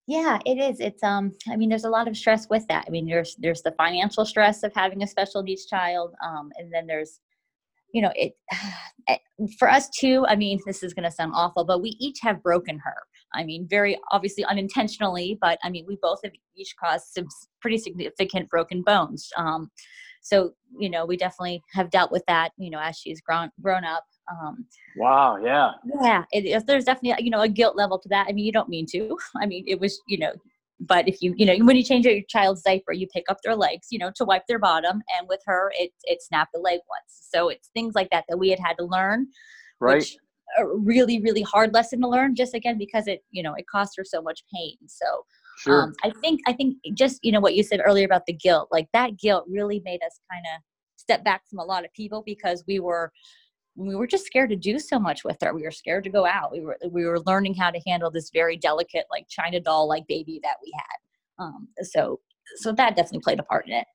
Yeah, 0.07 0.39
it 0.45 0.57
is. 0.57 0.79
It's 0.79 1.03
um 1.03 1.31
I 1.49 1.55
mean 1.55 1.69
there's 1.69 1.85
a 1.85 1.89
lot 1.89 2.07
of 2.07 2.15
stress 2.15 2.47
with 2.49 2.67
that. 2.67 2.85
I 2.87 2.91
mean 2.91 3.07
there's 3.07 3.35
there's 3.39 3.61
the 3.61 3.71
financial 3.73 4.25
stress 4.25 4.63
of 4.63 4.71
having 4.75 5.01
a 5.03 5.07
special 5.07 5.41
needs 5.41 5.65
child 5.65 6.13
um 6.23 6.51
and 6.57 6.71
then 6.71 6.85
there's 6.85 7.19
you 7.93 8.01
know 8.01 8.11
it 8.15 8.33
eh, 9.07 9.17
for 9.57 9.69
us 9.69 9.89
too 9.89 10.25
i 10.27 10.35
mean 10.35 10.59
this 10.65 10.83
is 10.83 10.93
going 10.93 11.03
to 11.03 11.11
sound 11.11 11.31
awful 11.35 11.63
but 11.63 11.81
we 11.81 11.95
each 11.99 12.19
have 12.21 12.41
broken 12.43 12.79
her 12.79 12.95
i 13.33 13.43
mean 13.43 13.67
very 13.69 13.97
obviously 14.11 14.43
unintentionally 14.45 15.37
but 15.41 15.57
i 15.63 15.69
mean 15.69 15.85
we 15.87 15.97
both 16.01 16.19
have 16.23 16.33
each 16.55 16.73
caused 16.81 17.05
some 17.07 17.27
pretty 17.61 17.77
significant 17.77 18.49
broken 18.49 18.81
bones 18.81 19.29
um, 19.37 19.69
so 20.21 20.53
you 20.79 20.89
know 20.89 21.05
we 21.05 21.17
definitely 21.17 21.61
have 21.73 21.89
dealt 21.89 22.11
with 22.11 22.23
that 22.27 22.51
you 22.57 22.69
know 22.69 22.79
as 22.79 22.97
she's 22.97 23.19
grown 23.21 23.49
grown 23.61 23.83
up 23.83 24.05
um 24.31 24.65
wow 24.97 25.37
yeah. 25.43 25.71
yeah 26.01 26.23
it, 26.31 26.65
there's 26.67 26.85
definitely 26.85 27.23
you 27.23 27.31
know 27.31 27.41
a 27.41 27.49
guilt 27.49 27.75
level 27.75 27.99
to 27.99 28.09
that. 28.09 28.27
I 28.29 28.31
mean 28.31 28.45
you 28.45 28.51
don't 28.51 28.69
mean 28.69 28.85
to. 28.91 29.17
I 29.41 29.45
mean 29.45 29.65
it 29.67 29.79
was 29.79 29.99
you 30.07 30.17
know 30.17 30.31
but 30.79 31.07
if 31.07 31.21
you 31.21 31.33
you 31.37 31.45
know 31.45 31.65
when 31.65 31.75
you 31.75 31.83
change 31.83 32.05
your 32.05 32.21
child's 32.29 32.61
diaper 32.61 32.93
you 32.93 33.07
pick 33.07 33.25
up 33.29 33.37
their 33.43 33.55
legs 33.55 33.87
you 33.91 33.99
know 33.99 34.11
to 34.15 34.25
wipe 34.25 34.43
their 34.47 34.59
bottom 34.59 35.01
and 35.17 35.27
with 35.27 35.41
her 35.45 35.71
it 35.77 35.91
it 36.03 36.21
snapped 36.21 36.51
the 36.53 36.59
leg 36.59 36.79
once. 36.89 37.27
So 37.33 37.49
it's 37.49 37.69
things 37.73 37.93
like 37.95 38.09
that 38.11 38.25
that 38.29 38.37
we 38.37 38.49
had 38.49 38.59
had 38.59 38.77
to 38.77 38.85
learn 38.85 39.27
right. 39.79 39.97
which, 39.97 40.17
a 40.57 40.67
really 40.67 41.21
really 41.21 41.43
hard 41.43 41.73
lesson 41.73 42.01
to 42.01 42.09
learn 42.09 42.35
just 42.35 42.53
again 42.53 42.77
because 42.77 43.07
it 43.07 43.23
you 43.31 43.41
know 43.41 43.53
it 43.53 43.65
cost 43.67 43.93
her 43.97 44.03
so 44.03 44.21
much 44.21 44.43
pain. 44.53 44.75
So 44.87 45.05
Sure. 45.59 45.83
Um, 45.83 45.93
I 46.03 46.11
think 46.21 46.41
I 46.47 46.53
think 46.53 46.77
just 46.93 47.19
you 47.23 47.31
know 47.31 47.39
what 47.39 47.55
you 47.55 47.63
said 47.63 47.81
earlier 47.85 48.05
about 48.05 48.25
the 48.25 48.33
guilt, 48.33 48.69
like 48.71 48.87
that 48.93 49.17
guilt 49.17 49.45
really 49.49 49.81
made 49.85 50.01
us 50.03 50.19
kind 50.31 50.45
of 50.55 50.61
step 50.95 51.23
back 51.23 51.43
from 51.49 51.59
a 51.59 51.63
lot 51.63 51.85
of 51.85 51.93
people 51.93 52.23
because 52.25 52.63
we 52.67 52.79
were 52.79 53.11
we 53.75 53.95
were 53.95 54.07
just 54.07 54.25
scared 54.25 54.49
to 54.49 54.55
do 54.55 54.79
so 54.79 54.99
much 54.99 55.23
with 55.23 55.37
her. 55.41 55.53
We 55.53 55.63
were 55.63 55.71
scared 55.71 56.03
to 56.05 56.09
go 56.09 56.25
out. 56.25 56.51
We 56.51 56.61
were 56.61 56.77
we 56.89 57.05
were 57.05 57.19
learning 57.21 57.55
how 57.55 57.71
to 57.71 57.79
handle 57.85 58.11
this 58.11 58.29
very 58.31 58.57
delicate, 58.57 59.05
like 59.11 59.27
China 59.29 59.59
doll 59.59 59.87
like 59.87 60.07
baby 60.07 60.39
that 60.43 60.57
we 60.63 60.71
had. 60.75 61.43
Um, 61.45 61.67
so 61.83 62.19
so 62.57 62.71
that 62.73 62.95
definitely 62.95 63.21
played 63.21 63.39
a 63.39 63.43
part 63.43 63.67
in 63.67 63.73
it. 63.73 63.87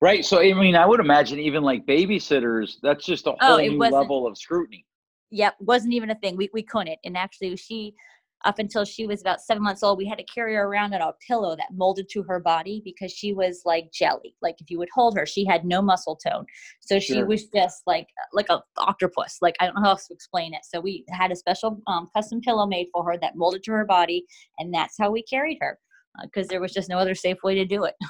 Right. 0.00 0.24
So 0.24 0.40
I 0.40 0.52
mean, 0.54 0.76
I 0.76 0.86
would 0.86 1.00
imagine 1.00 1.38
even 1.38 1.62
like 1.62 1.86
babysitters, 1.86 2.76
that's 2.82 3.04
just 3.04 3.26
a 3.26 3.30
oh, 3.30 3.36
whole 3.40 3.54
oh, 3.54 3.60
new 3.60 3.78
level 3.78 4.26
of 4.26 4.36
scrutiny. 4.38 4.84
Yep, 5.30 5.56
wasn't 5.60 5.92
even 5.92 6.10
a 6.10 6.14
thing. 6.14 6.36
We 6.36 6.48
we 6.52 6.62
couldn't. 6.62 6.98
And 7.04 7.16
actually, 7.16 7.54
she 7.56 7.94
up 8.44 8.58
until 8.58 8.84
she 8.84 9.06
was 9.06 9.20
about 9.20 9.40
seven 9.40 9.62
months 9.62 9.82
old, 9.82 9.98
we 9.98 10.06
had 10.06 10.18
to 10.18 10.24
carry 10.24 10.54
her 10.54 10.64
around 10.64 10.94
on 10.94 11.00
a 11.00 11.12
pillow 11.26 11.56
that 11.56 11.66
molded 11.72 12.08
to 12.10 12.22
her 12.22 12.38
body 12.38 12.80
because 12.84 13.10
she 13.10 13.32
was 13.32 13.62
like 13.64 13.90
jelly. 13.92 14.34
Like 14.42 14.56
if 14.60 14.70
you 14.70 14.78
would 14.78 14.88
hold 14.94 15.16
her, 15.16 15.26
she 15.26 15.44
had 15.44 15.64
no 15.64 15.82
muscle 15.82 16.16
tone. 16.16 16.46
So 16.80 16.98
she 16.98 17.14
sure. 17.14 17.26
was 17.26 17.46
just 17.46 17.82
like 17.86 18.06
like 18.32 18.48
a 18.48 18.62
octopus. 18.76 19.38
Like 19.42 19.56
I 19.60 19.66
don't 19.66 19.74
know 19.74 19.82
how 19.82 19.90
else 19.90 20.06
to 20.08 20.14
explain 20.14 20.54
it. 20.54 20.60
So 20.64 20.80
we 20.80 21.04
had 21.10 21.32
a 21.32 21.36
special 21.36 21.80
um, 21.86 22.08
custom 22.14 22.40
pillow 22.40 22.66
made 22.66 22.88
for 22.92 23.04
her 23.04 23.18
that 23.20 23.36
molded 23.36 23.64
to 23.64 23.72
her 23.72 23.84
body, 23.84 24.24
and 24.58 24.72
that's 24.72 24.94
how 24.98 25.10
we 25.10 25.22
carried 25.22 25.58
her 25.60 25.78
because 26.22 26.46
uh, 26.46 26.50
there 26.50 26.60
was 26.60 26.72
just 26.72 26.88
no 26.88 26.98
other 26.98 27.14
safe 27.14 27.38
way 27.42 27.54
to 27.54 27.64
do 27.64 27.84
it. 27.84 27.94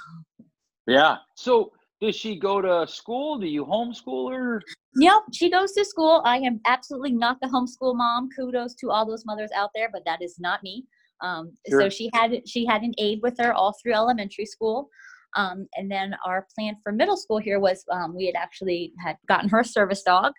Yeah. 0.88 1.18
So 1.36 1.70
does 2.00 2.14
she 2.14 2.38
go 2.38 2.60
to 2.60 2.86
school? 2.90 3.38
Do 3.38 3.46
you 3.46 3.64
homeschool 3.64 4.32
her? 4.32 4.62
Yep, 4.96 5.22
she 5.32 5.50
goes 5.50 5.72
to 5.72 5.84
school. 5.84 6.22
I 6.24 6.38
am 6.38 6.60
absolutely 6.66 7.12
not 7.12 7.38
the 7.40 7.48
homeschool 7.48 7.96
mom. 7.96 8.28
Kudos 8.34 8.74
to 8.76 8.90
all 8.90 9.06
those 9.06 9.24
mothers 9.26 9.50
out 9.54 9.70
there, 9.74 9.88
but 9.92 10.02
that 10.06 10.22
is 10.22 10.36
not 10.38 10.62
me. 10.62 10.84
Um, 11.20 11.52
sure. 11.68 11.82
So 11.82 11.88
she 11.88 12.10
had 12.14 12.42
she 12.46 12.64
had 12.64 12.82
an 12.82 12.94
aide 12.98 13.20
with 13.22 13.34
her 13.40 13.52
all 13.52 13.74
through 13.82 13.94
elementary 13.94 14.46
school. 14.46 14.88
Um, 15.36 15.66
and 15.76 15.90
then 15.90 16.14
our 16.24 16.46
plan 16.56 16.76
for 16.82 16.92
middle 16.92 17.16
school 17.16 17.38
here 17.38 17.60
was 17.60 17.84
um, 17.92 18.14
we 18.16 18.26
had 18.26 18.36
actually 18.36 18.92
had 19.04 19.16
gotten 19.28 19.48
her 19.50 19.62
service 19.64 20.02
dog. 20.02 20.32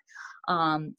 Um, 0.48 0.94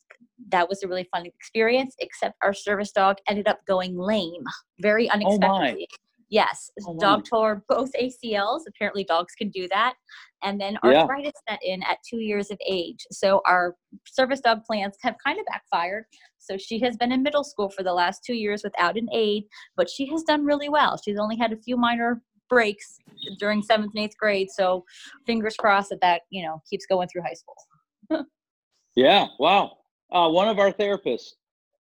that 0.49 0.69
was 0.69 0.81
a 0.83 0.87
really 0.87 1.07
fun 1.11 1.25
experience, 1.25 1.95
except 1.99 2.35
our 2.41 2.53
service 2.53 2.91
dog 2.91 3.17
ended 3.27 3.47
up 3.47 3.59
going 3.67 3.97
lame 3.97 4.43
very 4.79 5.09
oh, 5.09 5.13
unexpectedly. 5.13 5.87
Oh 5.91 5.95
Yes, 6.31 6.71
oh, 6.87 6.97
dog 6.97 7.25
tore 7.25 7.61
both 7.67 7.91
ACLs. 7.91 8.61
Apparently, 8.65 9.03
dogs 9.03 9.33
can 9.37 9.49
do 9.49 9.67
that. 9.67 9.95
And 10.43 10.59
then 10.59 10.77
arthritis 10.81 11.33
yeah. 11.45 11.53
set 11.53 11.59
in 11.61 11.83
at 11.83 11.97
two 12.09 12.19
years 12.19 12.49
of 12.51 12.57
age. 12.65 13.05
So 13.11 13.41
our 13.45 13.75
service 14.07 14.39
dog 14.39 14.63
plans 14.63 14.95
have 15.01 15.15
kind 15.23 15.37
of 15.39 15.45
backfired. 15.45 16.05
So 16.39 16.57
she 16.57 16.79
has 16.79 16.95
been 16.95 17.11
in 17.11 17.21
middle 17.21 17.43
school 17.43 17.69
for 17.69 17.83
the 17.83 17.93
last 17.93 18.23
two 18.25 18.33
years 18.33 18.63
without 18.63 18.97
an 18.97 19.09
aide, 19.13 19.43
but 19.75 19.89
she 19.89 20.07
has 20.07 20.23
done 20.23 20.45
really 20.45 20.69
well. 20.69 20.97
She's 21.03 21.19
only 21.19 21.35
had 21.35 21.51
a 21.51 21.57
few 21.57 21.75
minor 21.75 22.21
breaks 22.49 22.97
during 23.37 23.61
seventh 23.61 23.91
and 23.93 24.05
eighth 24.05 24.17
grade. 24.17 24.49
So 24.49 24.85
fingers 25.25 25.55
crossed 25.57 25.89
that 25.89 25.99
that 25.99 26.21
you 26.29 26.43
know 26.43 26.61
keeps 26.69 26.85
going 26.85 27.09
through 27.09 27.23
high 27.23 27.33
school. 27.33 28.25
yeah. 28.95 29.27
Wow. 29.37 29.79
Uh, 30.13 30.29
one 30.29 30.47
of 30.47 30.59
our 30.59 30.71
therapists 30.71 31.31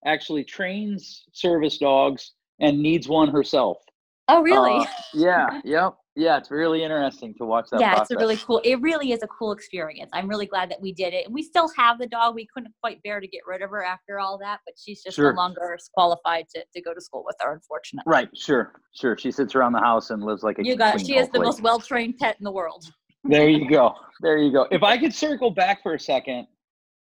actually 0.04 0.44
trains 0.44 1.24
service 1.32 1.78
dogs 1.78 2.32
and 2.60 2.80
needs 2.80 3.08
one 3.08 3.28
herself. 3.28 3.78
Oh, 4.28 4.42
really? 4.42 4.78
Uh, 4.78 4.86
yeah. 5.14 5.60
yep. 5.64 5.94
Yeah, 6.18 6.38
it's 6.38 6.50
really 6.50 6.82
interesting 6.82 7.34
to 7.34 7.44
watch 7.44 7.66
that. 7.70 7.78
Yeah, 7.80 7.90
process. 7.90 8.10
it's 8.10 8.10
a 8.12 8.18
really 8.18 8.36
cool. 8.38 8.62
It 8.64 8.80
really 8.80 9.12
is 9.12 9.22
a 9.22 9.26
cool 9.26 9.52
experience. 9.52 10.10
I'm 10.14 10.26
really 10.26 10.46
glad 10.46 10.70
that 10.70 10.80
we 10.80 10.92
did 10.92 11.12
it. 11.12 11.26
And 11.26 11.34
we 11.34 11.42
still 11.42 11.70
have 11.76 11.98
the 11.98 12.06
dog. 12.06 12.34
We 12.34 12.48
couldn't 12.52 12.72
quite 12.80 13.02
bear 13.02 13.20
to 13.20 13.28
get 13.28 13.42
rid 13.46 13.60
of 13.60 13.68
her 13.68 13.84
after 13.84 14.18
all 14.18 14.38
that, 14.38 14.60
but 14.64 14.74
she's 14.78 15.02
just 15.02 15.16
sure. 15.16 15.34
no 15.34 15.36
longer 15.36 15.78
qualified 15.92 16.46
to, 16.54 16.64
to 16.74 16.80
go 16.80 16.94
to 16.94 17.02
school 17.02 17.22
with 17.24 17.36
her, 17.40 17.52
unfortunately. 17.52 18.10
Right. 18.10 18.30
Sure. 18.34 18.72
Sure. 18.94 19.18
She 19.18 19.30
sits 19.30 19.54
around 19.54 19.74
the 19.74 19.80
house 19.80 20.08
and 20.08 20.22
lives 20.22 20.42
like 20.42 20.58
a. 20.58 20.64
You 20.64 20.74
got. 20.74 20.98
She 21.02 21.18
is 21.18 21.28
the 21.28 21.40
most 21.40 21.60
well 21.60 21.80
trained 21.80 22.16
pet 22.16 22.36
in 22.40 22.44
the 22.44 22.52
world. 22.52 22.86
There 23.24 23.48
you 23.48 23.68
go. 23.68 23.94
There 24.22 24.38
you 24.38 24.50
go. 24.50 24.66
If 24.70 24.82
I 24.82 24.96
could 24.96 25.14
circle 25.14 25.50
back 25.50 25.82
for 25.82 25.94
a 25.94 26.00
second, 26.00 26.46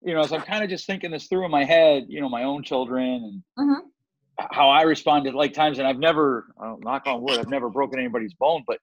you 0.02 0.16
know, 0.16 0.22
as 0.22 0.34
I'm 0.34 0.42
kind 0.52 0.64
of 0.64 0.70
just 0.72 0.88
thinking 0.88 1.12
this 1.12 1.28
through 1.28 1.46
in 1.46 1.52
my 1.52 1.64
head, 1.64 2.06
you 2.10 2.22
know, 2.22 2.30
my 2.30 2.44
own 2.44 2.64
children 2.64 3.44
and. 3.58 3.70
Mm-hmm 3.70 3.88
how 4.52 4.70
I 4.70 4.84
responded 4.84 5.34
like 5.34 5.54
times, 5.54 5.80
and 5.80 5.88
I've 5.88 6.00
never, 6.00 6.48
knock 6.80 7.04
on 7.06 7.22
wood, 7.22 7.40
I've 7.40 7.50
never 7.50 7.70
broken 7.70 8.00
anybody's 8.00 8.34
bone. 8.34 8.64
But 8.68 8.80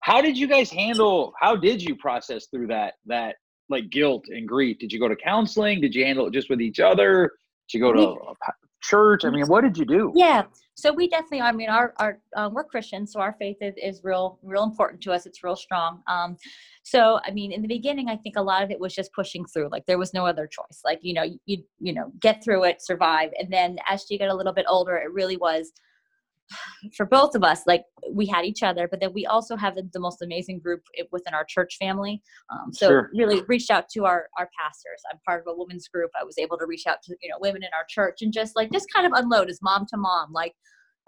how 0.00 0.20
did 0.20 0.38
you 0.38 0.46
guys 0.46 0.70
handle? 0.70 1.32
How 1.40 1.56
did 1.56 1.82
you 1.82 1.96
process 1.96 2.46
through 2.46 2.68
that 2.68 2.94
that 3.06 3.36
like 3.68 3.90
guilt 3.90 4.26
and 4.28 4.46
grief? 4.46 4.78
Did 4.78 4.92
you 4.92 5.00
go 5.00 5.08
to 5.08 5.16
counseling? 5.16 5.80
Did 5.80 5.94
you 5.94 6.04
handle 6.04 6.26
it 6.26 6.32
just 6.32 6.48
with 6.48 6.60
each 6.60 6.78
other? 6.78 7.32
Did 7.68 7.78
you 7.78 7.80
go 7.80 7.92
to 7.92 8.00
a 8.00 8.34
church? 8.82 9.24
I 9.24 9.30
mean, 9.30 9.46
what 9.46 9.62
did 9.62 9.76
you 9.76 9.84
do? 9.84 10.12
Yeah, 10.14 10.44
so 10.76 10.92
we 10.92 11.08
definitely. 11.08 11.40
I 11.40 11.52
mean, 11.52 11.68
our 11.68 11.94
our 11.98 12.20
uh, 12.36 12.48
we're 12.52 12.64
Christians, 12.64 13.12
so 13.12 13.20
our 13.20 13.34
faith 13.38 13.56
is, 13.60 13.74
is 13.82 14.04
real 14.04 14.38
real 14.42 14.62
important 14.62 15.02
to 15.02 15.12
us. 15.12 15.26
It's 15.26 15.42
real 15.42 15.56
strong. 15.56 16.02
Um, 16.06 16.36
so 16.86 17.18
i 17.24 17.32
mean 17.32 17.50
in 17.50 17.62
the 17.62 17.68
beginning 17.68 18.08
i 18.08 18.16
think 18.16 18.36
a 18.36 18.42
lot 18.42 18.62
of 18.62 18.70
it 18.70 18.78
was 18.78 18.94
just 18.94 19.12
pushing 19.12 19.44
through 19.44 19.68
like 19.70 19.84
there 19.86 19.98
was 19.98 20.14
no 20.14 20.24
other 20.24 20.46
choice 20.46 20.82
like 20.84 21.00
you 21.02 21.12
know 21.12 21.24
you 21.44 21.58
you 21.80 21.92
know 21.92 22.12
get 22.20 22.42
through 22.44 22.62
it 22.62 22.80
survive 22.80 23.30
and 23.40 23.52
then 23.52 23.76
as 23.88 24.04
she 24.08 24.16
got 24.16 24.28
a 24.28 24.34
little 24.34 24.52
bit 24.52 24.64
older 24.68 24.96
it 24.96 25.12
really 25.12 25.36
was 25.36 25.72
for 26.96 27.06
both 27.06 27.34
of 27.34 27.42
us, 27.42 27.62
like 27.66 27.82
we 28.12 28.26
had 28.26 28.44
each 28.44 28.62
other, 28.62 28.86
but 28.88 29.00
then 29.00 29.12
we 29.12 29.26
also 29.26 29.56
have 29.56 29.74
the, 29.74 29.88
the 29.92 30.00
most 30.00 30.22
amazing 30.22 30.60
group 30.60 30.82
within 31.12 31.34
our 31.34 31.44
church 31.44 31.76
family. 31.78 32.22
Um, 32.50 32.72
so 32.72 32.88
Sure. 32.88 33.10
really 33.14 33.42
reached 33.48 33.70
out 33.70 33.88
to 33.90 34.04
our 34.04 34.28
our 34.38 34.48
pastors. 34.60 35.02
I'm 35.10 35.18
part 35.26 35.40
of 35.46 35.52
a 35.52 35.56
women's 35.56 35.88
group. 35.88 36.10
I 36.20 36.24
was 36.24 36.38
able 36.38 36.58
to 36.58 36.66
reach 36.66 36.86
out 36.86 37.02
to 37.04 37.16
you 37.22 37.28
know 37.28 37.36
women 37.40 37.62
in 37.62 37.70
our 37.76 37.84
church 37.88 38.18
and 38.22 38.32
just 38.32 38.54
like 38.56 38.70
just 38.72 38.86
kind 38.94 39.06
of 39.06 39.12
unload 39.14 39.50
as 39.50 39.60
mom 39.62 39.86
to 39.90 39.96
mom, 39.96 40.32
like. 40.32 40.54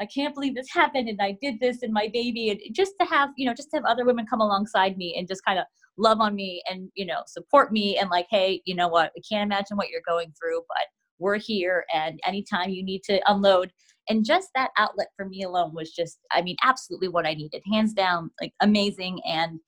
I 0.00 0.07
can't 0.07 0.33
believe 0.33 0.54
this 0.54 0.73
happened 0.73 1.09
and 1.09 1.21
I 1.21 1.37
did 1.42 1.59
this 1.59 1.83
and 1.83 1.92
my 1.92 2.09
baby 2.12 2.50
and 2.50 2.61
just 2.73 2.92
to 3.00 3.07
have, 3.07 3.30
you 3.37 3.45
know, 3.45 3.52
just 3.52 3.68
to 3.73 3.78
have 3.78 3.85
other 3.85 4.04
women 4.04 4.26
come 4.30 4.40
alongside 4.40 4.97
me 4.97 5.16
and 5.18 5.26
just 5.26 5.45
kind 5.45 5.59
of 5.59 5.64
love 5.97 6.21
on 6.21 6.37
me 6.37 6.62
and, 6.71 6.88
you 6.95 7.04
know, 7.04 7.23
support 7.26 7.73
me 7.73 7.99
and 7.99 8.09
like, 8.09 8.28
hey, 8.30 8.62
you 8.64 8.76
know 8.76 8.87
what, 8.87 9.11
I 9.18 9.21
can't 9.28 9.42
imagine 9.49 9.76
what 9.76 9.88
you're 9.88 10.00
going 10.09 10.33
through, 10.40 10.61
but 10.68 10.87
we're 11.18 11.38
here 11.38 11.85
and 11.92 12.21
anytime 12.25 12.71
you 12.71 12.85
need 12.85 13.02
to 13.07 13.21
unload 13.28 13.73
and 14.09 14.25
just 14.25 14.49
that 14.55 14.71
outlet 14.79 15.09
for 15.17 15.27
me 15.27 15.43
alone 15.43 15.73
was 15.75 15.91
just 15.93 16.19
i 16.33 16.43
mean 16.43 16.57
absolutely 16.62 17.09
what 17.09 17.27
i 17.27 17.35
needed 17.35 17.62
hands 17.73 17.93
down 17.93 18.31
like 18.41 18.53
amazing 18.61 19.21
and 19.27 19.61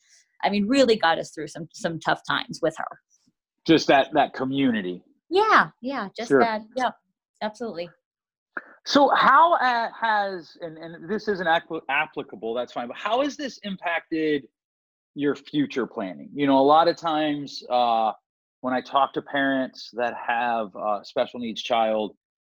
i 0.43 0.51
mean 0.51 0.67
really 0.67 0.97
got 0.97 1.19
us 1.19 1.31
through 1.31 1.49
some 1.49 1.69
some 1.73 1.99
tough 2.01 2.21
times 2.29 2.61
with 2.63 2.75
her 2.79 2.99
Just 3.67 3.87
that 3.89 4.09
that 4.15 4.33
community. 4.35 5.03
yeah 5.29 5.69
yeah 5.83 6.09
just 6.17 6.29
Sure. 6.29 6.41
that 6.41 6.63
yeah 6.77 6.91
absolutely 7.43 7.89
So 8.87 9.11
how 9.15 9.55
uh, 9.57 9.89
has 10.01 10.57
and, 10.63 10.79
and 10.79 11.09
this 11.09 11.29
isn't 11.29 11.47
appli- 11.47 11.83
applicable, 11.91 12.55
that's 12.55 12.73
fine, 12.73 12.89
but 12.89 12.97
how 12.97 13.21
has 13.23 13.37
this 13.37 13.59
impacted 13.63 14.47
your 15.15 15.37
future 15.37 15.87
planning? 15.87 16.31
You 16.35 16.47
know, 16.47 16.59
a 16.59 16.69
lot 16.77 16.89
of 16.89 16.97
times 16.97 17.63
uh, 17.69 18.13
when 18.63 18.73
I 18.73 18.81
talk 18.81 19.13
to 19.15 19.23
parents 19.23 19.91
that 19.93 20.15
have 20.15 20.75
a 20.75 21.01
special 21.05 21.41
needs 21.41 21.63
child, 21.63 22.17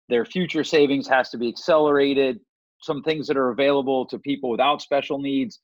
their 0.08 0.24
future 0.24 0.64
savings 0.64 1.08
has 1.08 1.30
to 1.30 1.38
be 1.38 1.48
accelerated. 1.48 2.40
Some 2.80 3.02
things 3.02 3.26
that 3.28 3.36
are 3.36 3.50
available 3.50 4.06
to 4.06 4.18
people 4.18 4.50
without 4.50 4.82
special 4.82 5.18
needs, 5.18 5.60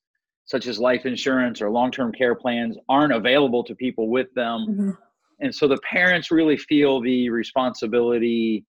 such 0.46 0.66
as 0.66 0.78
life 0.78 1.04
insurance 1.04 1.60
or 1.60 1.70
long-term 1.70 2.12
care 2.12 2.34
plans, 2.34 2.76
aren't 2.88 3.12
available 3.12 3.64
to 3.64 3.74
people 3.74 4.08
with 4.08 4.32
them. 4.34 4.96
And 5.40 5.54
so 5.54 5.68
the 5.68 5.78
parents 5.78 6.30
really 6.30 6.56
feel 6.56 7.00
the 7.00 7.30
responsibility 7.30 8.64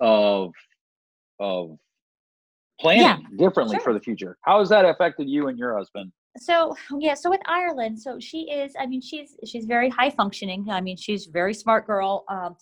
of 0.00 0.52
of 1.38 1.76
planning 2.80 3.26
differently 3.38 3.76
sure. 3.76 3.84
for 3.84 3.92
the 3.92 4.00
future. 4.00 4.36
How 4.42 4.58
has 4.58 4.68
that 4.70 4.84
affected 4.84 5.28
you 5.28 5.48
and 5.48 5.58
your 5.58 5.76
husband? 5.76 6.12
so 6.38 6.74
yeah 6.98 7.14
so 7.14 7.28
with 7.28 7.40
ireland 7.46 8.00
so 8.00 8.18
she 8.18 8.50
is 8.50 8.72
i 8.80 8.86
mean 8.86 9.00
she's 9.00 9.36
she's 9.46 9.66
very 9.66 9.90
high 9.90 10.08
functioning 10.08 10.66
i 10.70 10.80
mean 10.80 10.96
she's 10.96 11.28
a 11.28 11.30
very 11.30 11.52
smart 11.52 11.86
girl 11.86 12.24
um 12.28 12.56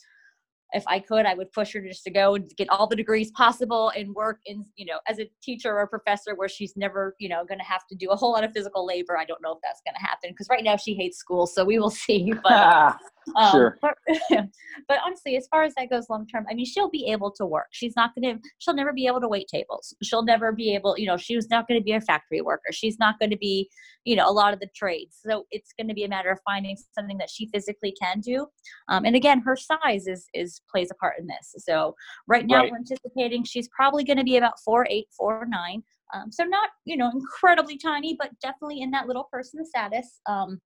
if 0.73 0.85
i 0.87 0.99
could 0.99 1.27
i 1.27 1.35
would 1.35 1.51
push 1.53 1.73
her 1.73 1.81
just 1.81 2.05
to 2.05 2.11
go 2.11 2.35
and 2.35 2.51
get 2.57 2.69
all 2.71 2.87
the 2.87 2.97
degrees 2.97 3.31
possible 3.33 3.91
and 3.97 4.15
work 4.15 4.41
in 4.47 4.65
you 4.77 4.87
know 4.87 4.99
as 5.07 5.19
a 5.19 5.31
teacher 5.43 5.71
or 5.71 5.83
a 5.83 5.89
professor 5.89 6.35
where 6.35 6.49
she's 6.49 6.77
never 6.77 7.15
you 7.19 7.29
know 7.29 7.45
going 7.45 7.59
to 7.59 7.65
have 7.65 7.87
to 7.87 7.95
do 7.95 8.11
a 8.11 8.17
whole 8.17 8.33
lot 8.33 8.45
of 8.45 8.53
physical 8.53 8.87
labor. 8.87 9.17
I 9.19 9.25
don't 9.25 9.43
know 9.43 9.53
if 9.53 9.59
that's 9.63 9.81
going 9.85 9.95
to 9.95 10.01
happen 10.01 10.31
because 10.31 10.49
right 10.51 10.65
now 10.65 10.77
she 10.77 10.95
hates 10.95 11.19
school 11.19 11.47
so 11.47 11.65
we 11.65 11.79
will 11.79 11.91
see 12.07 12.33
but 12.43 12.97
um, 13.37 13.51
Sure. 13.51 13.79
But, 13.83 13.97
but 14.89 14.99
honestly, 15.05 15.37
as 15.37 15.47
far 15.49 15.63
as 15.63 15.75
that 15.77 15.91
goes 15.91 16.09
long 16.09 16.27
term, 16.27 16.47
I 16.51 16.55
mean, 16.55 16.67
she'll 16.67 16.91
be 16.91 17.07
able 17.07 17.31
to 17.33 17.47
work. 17.47 17.67
She's 17.71 17.95
not 17.97 18.13
going 18.15 18.37
to, 18.37 18.43
she'll 18.59 18.75
never 18.75 18.93
be 18.93 19.07
able 19.07 19.21
to 19.21 19.29
wait 19.29 19.49
tables. 19.49 19.95
She'll 20.03 20.25
never 20.25 20.53
be 20.53 20.75
able, 20.75 20.97
you 20.99 21.07
know, 21.07 21.17
she 21.17 21.37
was 21.37 21.49
not 21.51 21.69
going 21.69 21.81
to 21.81 21.85
be 21.85 21.93
a 21.93 22.01
factory 22.01 22.41
worker. 22.41 22.73
She's 22.73 22.99
not 22.99 23.19
going 23.19 23.31
to 23.31 23.37
be, 23.37 23.69
you 24.05 24.17
know, 24.17 24.29
a 24.29 24.33
lot 24.33 24.55
of 24.55 24.61
the 24.61 24.69
trades. 24.75 25.19
So 25.25 25.45
it's 25.51 25.73
going 25.79 25.89
to 25.89 25.95
be 25.95 26.05
a 26.05 26.09
matter 26.09 26.31
of 26.31 26.39
finding 26.45 26.77
something 26.95 27.19
that 27.19 27.31
she 27.31 27.47
physically 27.53 27.95
can 28.01 28.21
do. 28.21 28.47
Um, 28.89 29.05
and 29.05 29.17
again, 29.17 29.41
her 29.41 29.57
size 29.57 30.07
is, 30.07 30.27
is 30.35 30.61
plays 30.71 30.91
a 30.91 30.95
part 30.95 31.15
in 31.19 31.27
this. 31.27 31.55
So 31.59 31.95
right 32.27 32.47
now 32.47 32.61
Right. 32.61 32.71
we're 32.71 32.79
anticipating 32.79 33.45
she's 33.45 33.69
probably 33.69 34.05
going 34.05 34.19
to 34.19 34.25
be 34.25 34.37
about 34.37 34.61
four, 34.65 34.87
eight, 34.91 35.07
four, 35.17 35.47
nine. 35.49 35.83
Um, 36.13 36.33
so 36.33 36.45
not, 36.45 36.71
you 36.85 36.97
know, 36.97 37.11
incredibly 37.15 37.79
tiny, 37.79 38.17
but 38.19 38.31
definitely 38.43 38.81
in 38.81 38.91
that 38.91 39.07
little 39.07 39.29
person 39.33 39.65
status. 39.65 40.21
Um, 40.27 40.61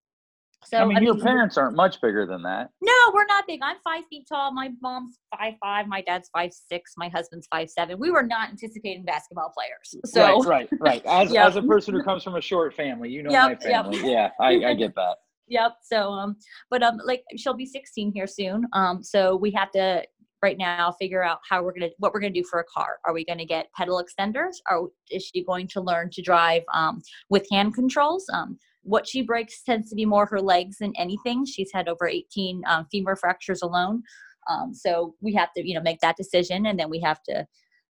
so 0.63 0.77
I 0.79 0.85
mean, 0.85 1.03
your 1.03 1.13
mean, 1.13 1.23
parents 1.23 1.57
aren't 1.57 1.75
much 1.75 2.01
bigger 2.01 2.25
than 2.25 2.41
that. 2.43 2.69
no, 2.81 2.93
we're 3.13 3.25
not 3.27 3.45
big. 3.47 3.59
I'm 3.61 3.77
five 3.83 4.03
feet 4.09 4.25
tall. 4.27 4.51
My 4.51 4.71
mom's 4.81 5.19
five 5.37 5.53
five. 5.61 5.87
My 5.87 6.01
dad's 6.01 6.29
five 6.29 6.51
six. 6.53 6.93
My 6.97 7.09
husband's 7.09 7.47
five 7.47 7.69
seven. 7.69 7.99
We 7.99 8.09
were 8.09 8.23
not 8.23 8.49
anticipating 8.49 9.03
basketball 9.05 9.51
players. 9.55 9.95
So 10.11 10.21
right, 10.43 10.69
right, 10.69 10.69
right. 10.79 11.05
As 11.05 11.31
Yep. 11.31 11.47
as 11.47 11.55
a 11.57 11.61
person 11.61 11.93
who 11.93 12.03
comes 12.03 12.23
from 12.23 12.35
a 12.35 12.41
short 12.41 12.73
family, 12.73 13.09
you 13.09 13.21
know 13.23 13.31
Yep, 13.31 13.43
my 13.43 13.49
yep. 13.69 13.83
family. 13.85 14.11
Yeah, 14.11 14.29
I, 14.39 14.65
I 14.65 14.73
get 14.73 14.95
that. 14.95 15.17
yep. 15.47 15.73
So 15.83 16.09
um, 16.11 16.37
but 16.71 16.81
um, 16.81 16.99
like 17.05 17.23
she'll 17.37 17.53
be 17.53 17.65
16 17.67 18.11
here 18.13 18.27
soon. 18.27 18.65
Um, 18.73 19.03
so 19.03 19.35
we 19.35 19.51
have 19.51 19.71
to 19.71 20.03
right 20.41 20.57
now 20.57 20.91
figure 20.99 21.23
out 21.23 21.39
how 21.49 21.63
we're 21.63 21.73
gonna 21.73 21.89
what 21.99 22.13
we're 22.13 22.19
gonna 22.19 22.33
do 22.33 22.43
for 22.43 22.59
a 22.59 22.65
car. 22.65 22.97
Are 23.05 23.13
we 23.13 23.23
gonna 23.25 23.45
get 23.45 23.67
pedal 23.77 24.03
extenders? 24.03 24.55
Or 24.69 24.89
is 25.11 25.29
she 25.33 25.43
going 25.43 25.67
to 25.69 25.81
learn 25.81 26.09
to 26.13 26.21
drive 26.21 26.63
um 26.73 27.01
with 27.29 27.45
hand 27.51 27.73
controls? 27.75 28.25
Um, 28.33 28.57
what 28.85 29.07
she 29.07 29.23
breaks 29.23 29.63
tends 29.63 29.89
to 29.89 29.95
be 29.95 30.05
more 30.05 30.27
her 30.27 30.39
legs 30.39 30.77
than 30.79 30.93
anything. 30.95 31.43
She's 31.45 31.71
had 31.73 31.89
over 31.89 32.07
18 32.07 32.61
um, 32.67 32.85
femur 32.91 33.15
fractures 33.15 33.61
alone. 33.63 34.03
Um, 34.49 34.73
so 34.75 35.15
we 35.21 35.33
have 35.33 35.51
to, 35.53 35.67
you 35.67 35.73
know, 35.73 35.81
make 35.81 35.99
that 36.01 36.17
decision, 36.17 36.67
and 36.67 36.79
then 36.79 36.89
we 36.89 36.99
have 37.01 37.21
to, 37.27 37.47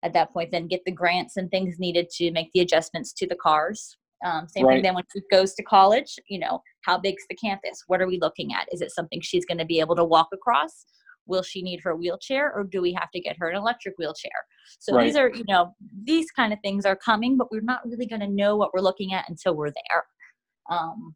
at 0.02 0.14
that 0.14 0.32
point, 0.32 0.50
then 0.50 0.66
get 0.66 0.80
the 0.86 0.92
grants 0.92 1.36
and 1.36 1.50
things 1.50 1.76
needed 1.78 2.08
to 2.12 2.30
make 2.32 2.50
the 2.54 2.60
adjustments 2.60 3.12
to 3.14 3.26
the 3.26 3.36
cars. 3.36 3.98
Um, 4.24 4.48
same 4.48 4.64
Right. 4.64 4.76
thing 4.76 4.82
then 4.82 4.94
when 4.94 5.04
she 5.12 5.20
goes 5.30 5.54
to 5.54 5.62
college. 5.62 6.16
You 6.28 6.38
know, 6.38 6.62
how 6.86 6.98
big's 6.98 7.24
the 7.28 7.36
campus? 7.36 7.84
What 7.86 8.00
are 8.00 8.08
we 8.08 8.18
looking 8.18 8.54
at? 8.54 8.66
Is 8.72 8.80
it 8.80 8.90
something 8.90 9.20
she's 9.20 9.44
going 9.44 9.58
to 9.58 9.66
be 9.66 9.80
able 9.80 9.94
to 9.96 10.04
walk 10.04 10.28
across? 10.32 10.86
Will 11.26 11.42
she 11.42 11.60
need 11.60 11.80
her 11.84 11.94
wheelchair, 11.94 12.50
or 12.54 12.64
do 12.64 12.80
we 12.80 12.94
have 12.94 13.10
to 13.10 13.20
get 13.20 13.36
her 13.38 13.50
an 13.50 13.56
electric 13.56 13.94
wheelchair? 13.98 14.32
So 14.78 14.92
Right. 14.92 15.04
these 15.04 15.16
are, 15.16 15.28
you 15.28 15.44
know, 15.46 15.74
these 16.04 16.30
kind 16.30 16.54
of 16.54 16.58
things 16.64 16.86
are 16.86 16.96
coming, 16.96 17.36
but 17.36 17.52
we're 17.52 17.60
not 17.60 17.86
really 17.86 18.06
going 18.06 18.22
to 18.22 18.28
know 18.28 18.56
what 18.56 18.72
we're 18.72 18.80
looking 18.80 19.12
at 19.12 19.28
until 19.28 19.54
we're 19.54 19.68
there. 19.70 20.04
Um, 20.68 21.14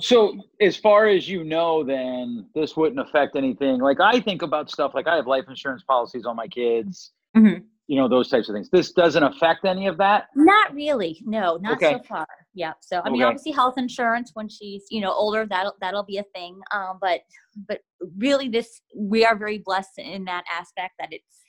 So, 0.00 0.36
as 0.60 0.76
far 0.76 1.06
as 1.06 1.26
you 1.28 1.44
know, 1.44 1.82
then 1.82 2.46
this 2.54 2.76
wouldn't 2.76 3.00
affect 3.00 3.36
anything. 3.36 3.80
Like 3.80 4.00
I 4.00 4.20
think 4.20 4.42
about 4.42 4.70
stuff 4.70 4.92
like 4.94 5.06
I 5.06 5.16
have 5.16 5.26
life 5.26 5.44
insurance 5.48 5.82
policies 5.82 6.26
on 6.26 6.36
my 6.36 6.46
kids. 6.46 7.12
Mhm. 7.34 7.64
You 7.86 7.96
know 7.96 8.06
those 8.06 8.28
types 8.28 8.50
of 8.50 8.54
things. 8.54 8.68
This 8.68 8.92
doesn't 8.92 9.22
affect 9.22 9.64
any 9.64 9.86
of 9.86 9.96
that. 9.96 10.28
Not 10.36 10.74
really. 10.74 11.22
No, 11.24 11.56
not 11.56 11.80
so 11.80 12.00
far. 12.00 12.26
Yeah. 12.52 12.74
So 12.80 13.00
I 13.02 13.08
mean, 13.08 13.22
Okay. 13.22 13.28
obviously, 13.28 13.52
health 13.52 13.78
insurance 13.78 14.32
when 14.34 14.46
she's 14.50 14.84
you 14.90 15.00
know 15.00 15.12
older, 15.12 15.46
that'll 15.46 15.74
that'll 15.80 16.02
be 16.02 16.18
a 16.18 16.24
thing. 16.34 16.60
Um, 16.70 16.98
but 17.00 17.22
but 17.66 17.80
really, 18.18 18.50
this 18.50 18.82
we 18.94 19.24
are 19.24 19.36
very 19.36 19.56
blessed 19.56 19.98
in 19.98 20.26
that 20.26 20.44
aspect 20.52 20.96
that 20.98 21.08
it's 21.12 21.42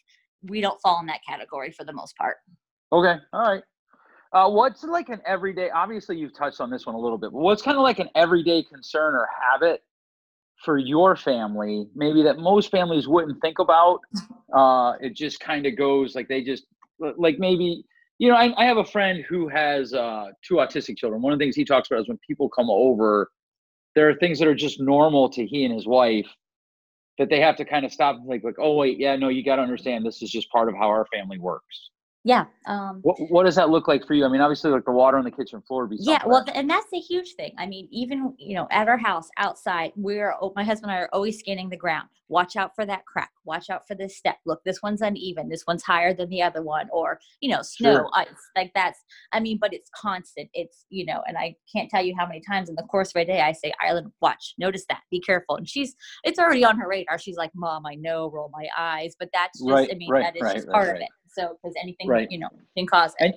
we 0.44 0.62
don't 0.62 0.80
fall 0.80 1.02
in 1.02 1.08
that 1.08 1.20
category 1.28 1.72
for 1.72 1.84
the 1.84 1.92
most 1.92 2.16
part. 2.16 2.38
Okay, 2.94 3.18
all 3.34 3.42
right. 3.42 3.64
Uh, 4.32 4.50
what's 4.50 4.84
like 4.84 5.10
an 5.10 5.22
everyday? 5.26 5.70
Obviously, 5.72 6.18
you've 6.18 6.36
touched 6.36 6.62
on 6.62 6.70
this 6.70 6.86
one 6.86 6.96
a 6.96 7.00
little 7.00 7.18
bit, 7.18 7.32
but 7.32 7.40
what's 7.40 7.62
kind 7.62 7.78
of 7.78 7.84
like 7.84 8.00
an 8.00 8.10
everyday 8.16 8.62
concern 8.64 9.16
or 9.16 9.28
habit 9.52 9.84
for 10.64 10.78
your 10.78 11.16
family, 11.16 11.88
maybe 11.96 12.22
that 12.22 12.38
most 12.38 12.70
families 12.70 13.08
wouldn't 13.08 13.42
think 13.42 13.60
about? 13.60 14.02
Uh, 14.54 14.94
it 15.00 15.16
just 15.16 15.40
kind 15.40 15.66
of 15.66 15.78
goes 15.78 16.16
like 16.16 16.28
they 16.28 16.44
just 16.44 16.66
like 17.18 17.38
maybe 17.40 17.84
you 18.18 18.28
know. 18.28 18.36
I, 18.36 18.54
I 18.58 18.66
have 18.66 18.78
a 18.78 18.84
friend 18.84 19.24
who 19.28 19.48
has 19.48 19.94
uh, 19.94 20.28
two 20.44 20.56
autistic 20.56 20.98
children. 20.98 21.22
One 21.22 21.34
of 21.34 21.40
the 21.40 21.46
things 21.46 21.56
he 21.56 21.66
talks 21.66 21.90
about 21.90 22.02
is 22.02 22.08
when 22.08 22.20
people 22.28 22.50
come 22.50 22.70
over, 22.70 23.30
there 23.96 24.10
are 24.10 24.16
things 24.16 24.40
that 24.40 24.48
are 24.48 24.56
just 24.56 24.80
normal 24.80 25.30
to 25.30 25.46
he 25.46 25.66
and 25.66 25.74
his 25.74 25.88
wife 25.88 26.28
that 27.18 27.30
they 27.30 27.40
have 27.40 27.56
to 27.58 27.66
kind 27.66 27.86
of 27.86 27.92
stop 27.92 28.16
and 28.16 28.28
think 28.28 28.44
like, 28.44 28.56
oh 28.60 28.76
wait, 28.76 29.00
yeah, 29.00 29.16
no, 29.16 29.30
you 29.30 29.44
got 29.44 29.58
to 29.58 29.62
understand 29.62 30.06
this 30.06 30.22
is 30.22 30.32
just 30.32 30.50
part 30.52 30.70
of 30.70 30.76
how 30.76 30.88
our 30.88 31.06
family 31.14 31.38
works. 31.38 31.90
Yeah. 32.26 32.46
Um, 32.66 33.00
What 33.02 33.18
what 33.30 33.46
does 33.46 33.56
that 33.56 33.70
look 33.70 33.88
like 33.88 34.06
for 34.06 34.14
you? 34.14 34.26
I 34.26 34.28
mean, 34.28 34.42
obviously, 34.42 34.72
like 34.72 34.84
the 34.86 34.92
water 34.92 35.18
on 35.18 35.24
the 35.24 35.32
kitchen 35.32 35.62
floor 35.62 35.84
would 35.84 35.92
be 35.92 35.98
yeah 36.02 36.22
well 36.26 36.44
th- 36.44 36.56
and 36.58 36.70
that's 36.70 36.92
a 36.94 37.00
huge 37.00 37.34
thing. 37.36 37.54
I 37.58 37.66
mean 37.66 37.88
even 37.92 38.34
you 38.38 38.56
know 38.56 38.68
at 38.72 38.90
our 38.90 38.98
house 38.98 39.30
outside 39.38 39.94
we're 39.96 40.34
oh, 40.42 40.52
my 40.56 40.64
husband 40.64 40.92
and 40.92 41.00
i 41.00 41.04
are 41.04 41.10
always 41.14 41.40
scanning 41.40 41.70
the 41.70 41.78
ground. 41.78 42.10
Watch 42.28 42.56
out 42.58 42.76
for 42.76 42.86
that 42.86 43.06
crack. 43.06 43.32
Watch 43.46 43.70
out 43.72 43.88
for 43.88 43.96
this 43.96 44.18
step. 44.18 44.38
Look 44.46 44.62
this 44.66 44.82
one's 44.84 45.02
uneven. 45.02 45.48
This 45.50 45.64
one's 45.66 45.82
higher 45.82 46.14
than 46.14 46.30
the 46.30 46.42
other 46.42 46.62
one 46.62 46.90
or 46.92 47.20
you 47.40 47.50
know 47.50 47.62
snow 47.62 47.94
Sure. 47.96 48.10
ice 48.14 48.28
like 48.56 48.72
that's 48.76 49.00
i 49.32 49.40
mean 49.40 49.58
but 49.60 49.74
it's 49.74 49.90
constant. 49.96 50.50
It's 50.54 50.86
you 50.90 51.06
know 51.06 51.22
and 51.26 51.38
i 51.38 51.56
can't 51.74 51.90
tell 51.90 52.04
you 52.04 52.14
how 52.20 52.28
many 52.28 52.42
times 52.42 52.68
in 52.70 52.76
the 52.76 52.84
course 52.84 53.10
of 53.16 53.22
a 53.22 53.26
day 53.26 53.40
i 53.42 53.54
say 53.54 53.72
ireland 53.84 54.12
watch 54.22 54.56
notice 54.58 54.86
that. 54.90 55.02
Be 55.10 55.22
careful. 55.22 55.56
And 55.56 55.68
she's 55.68 55.96
it's 56.26 56.38
already 56.38 56.66
on 56.66 56.78
her 56.80 56.88
radar. 56.90 57.18
She's 57.18 57.38
like 57.38 57.52
mom 57.56 57.86
i 57.86 57.96
know 57.96 58.30
roll 58.30 58.52
my 58.54 58.68
eyes. 58.78 59.16
But 59.18 59.30
that's 59.34 59.58
just 59.60 59.70
Right, 59.72 59.90
i 59.90 59.96
mean 59.96 60.12
right, 60.12 60.24
that 60.26 60.36
is 60.36 60.42
right, 60.42 60.56
just 60.56 60.68
right, 60.68 60.74
part 60.74 60.88
right. 60.90 60.96
of 60.98 61.02
it 61.02 61.08
so 61.40 61.58
because 61.62 61.76
anything 61.82 62.08
Right. 62.10 62.28
you 62.32 62.40
know 62.40 62.50
can 62.78 62.86
cause 62.88 63.14
it 63.20 63.26
And 63.26 63.34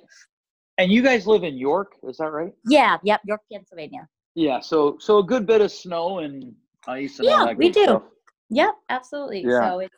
and 0.79 0.91
you 0.91 1.01
guys 1.03 1.27
live 1.27 1.43
in 1.43 1.55
York, 1.57 1.89
is 2.09 2.17
that 2.17 2.31
right? 2.39 2.53
yeah 2.77 2.97
yep 3.03 3.21
york 3.31 3.41
pennsylvania 3.51 4.03
Yeah. 4.35 4.59
So 4.61 4.77
so 4.99 5.19
a 5.19 5.23
good 5.23 5.45
bit 5.45 5.61
of 5.61 5.71
snow 5.71 6.07
and 6.19 6.53
ice 6.87 7.19
and 7.19 7.27
Yeah, 7.27 7.53
we 7.53 7.69
do. 7.69 7.83
stuff. 7.83 8.03
Yep, 8.49 8.73
absolutely. 8.89 9.41
Yeah. 9.45 9.69
So 9.71 9.79
it's 9.85 9.95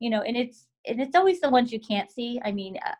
you 0.00 0.10
know, 0.10 0.22
and 0.28 0.36
it's 0.36 0.66
and 0.88 1.00
it's 1.00 1.16
always 1.16 1.40
the 1.40 1.50
ones 1.50 1.72
you 1.72 1.80
can't 1.80 2.10
see. 2.10 2.40
I 2.48 2.50
mean, 2.52 2.74
uh, 2.88 2.94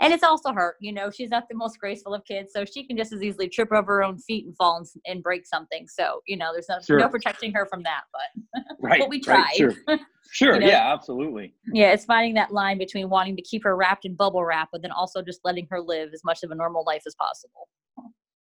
and 0.00 0.12
it's 0.12 0.22
also 0.22 0.52
her 0.52 0.76
you 0.80 0.92
know 0.92 1.10
she's 1.10 1.30
not 1.30 1.48
the 1.48 1.54
most 1.54 1.78
graceful 1.78 2.14
of 2.14 2.24
kids 2.24 2.52
so 2.52 2.64
she 2.64 2.86
can 2.86 2.96
just 2.96 3.12
as 3.12 3.22
easily 3.22 3.48
trip 3.48 3.72
over 3.72 3.96
her 3.96 4.04
own 4.04 4.18
feet 4.18 4.46
and 4.46 4.56
fall 4.56 4.76
and, 4.78 4.86
and 5.06 5.22
break 5.22 5.46
something 5.46 5.86
so 5.88 6.20
you 6.26 6.36
know 6.36 6.50
there's 6.52 6.68
no, 6.68 6.78
Sure. 6.80 6.98
no 6.98 7.08
protecting 7.08 7.52
her 7.52 7.66
from 7.66 7.82
that 7.82 8.02
but 8.12 8.64
Right. 8.80 9.00
but 9.00 9.08
we 9.08 9.22
right, 9.26 9.54
sure. 9.56 9.72
Sure. 10.32 10.54
You 10.54 10.60
know? 10.60 10.66
Yeah, 10.66 10.92
absolutely. 10.92 11.54
yeah 11.72 11.92
it's 11.92 12.04
finding 12.04 12.34
that 12.34 12.52
line 12.52 12.78
between 12.78 13.08
wanting 13.08 13.36
to 13.36 13.42
keep 13.42 13.62
her 13.64 13.76
wrapped 13.76 14.04
in 14.04 14.14
bubble 14.14 14.44
wrap 14.44 14.68
but 14.72 14.82
then 14.82 14.90
also 14.90 15.22
just 15.22 15.40
letting 15.44 15.66
her 15.70 15.80
live 15.80 16.10
as 16.12 16.22
much 16.24 16.42
of 16.42 16.50
a 16.50 16.54
normal 16.54 16.84
life 16.84 17.02
as 17.06 17.14
possible 17.14 17.68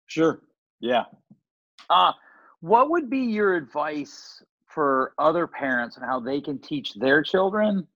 Sure. 0.08 0.42
Yeah. 0.80 1.04
Uh, 1.90 2.12
what 2.62 2.90
would 2.90 3.10
be 3.12 3.20
your 3.20 3.56
advice 3.56 4.42
for 4.66 5.14
other 5.20 5.46
parents 5.46 5.98
and 5.98 6.06
how 6.06 6.20
they 6.20 6.42
can 6.42 6.58
teach 6.60 6.96
their 6.96 7.22
children 7.22 7.88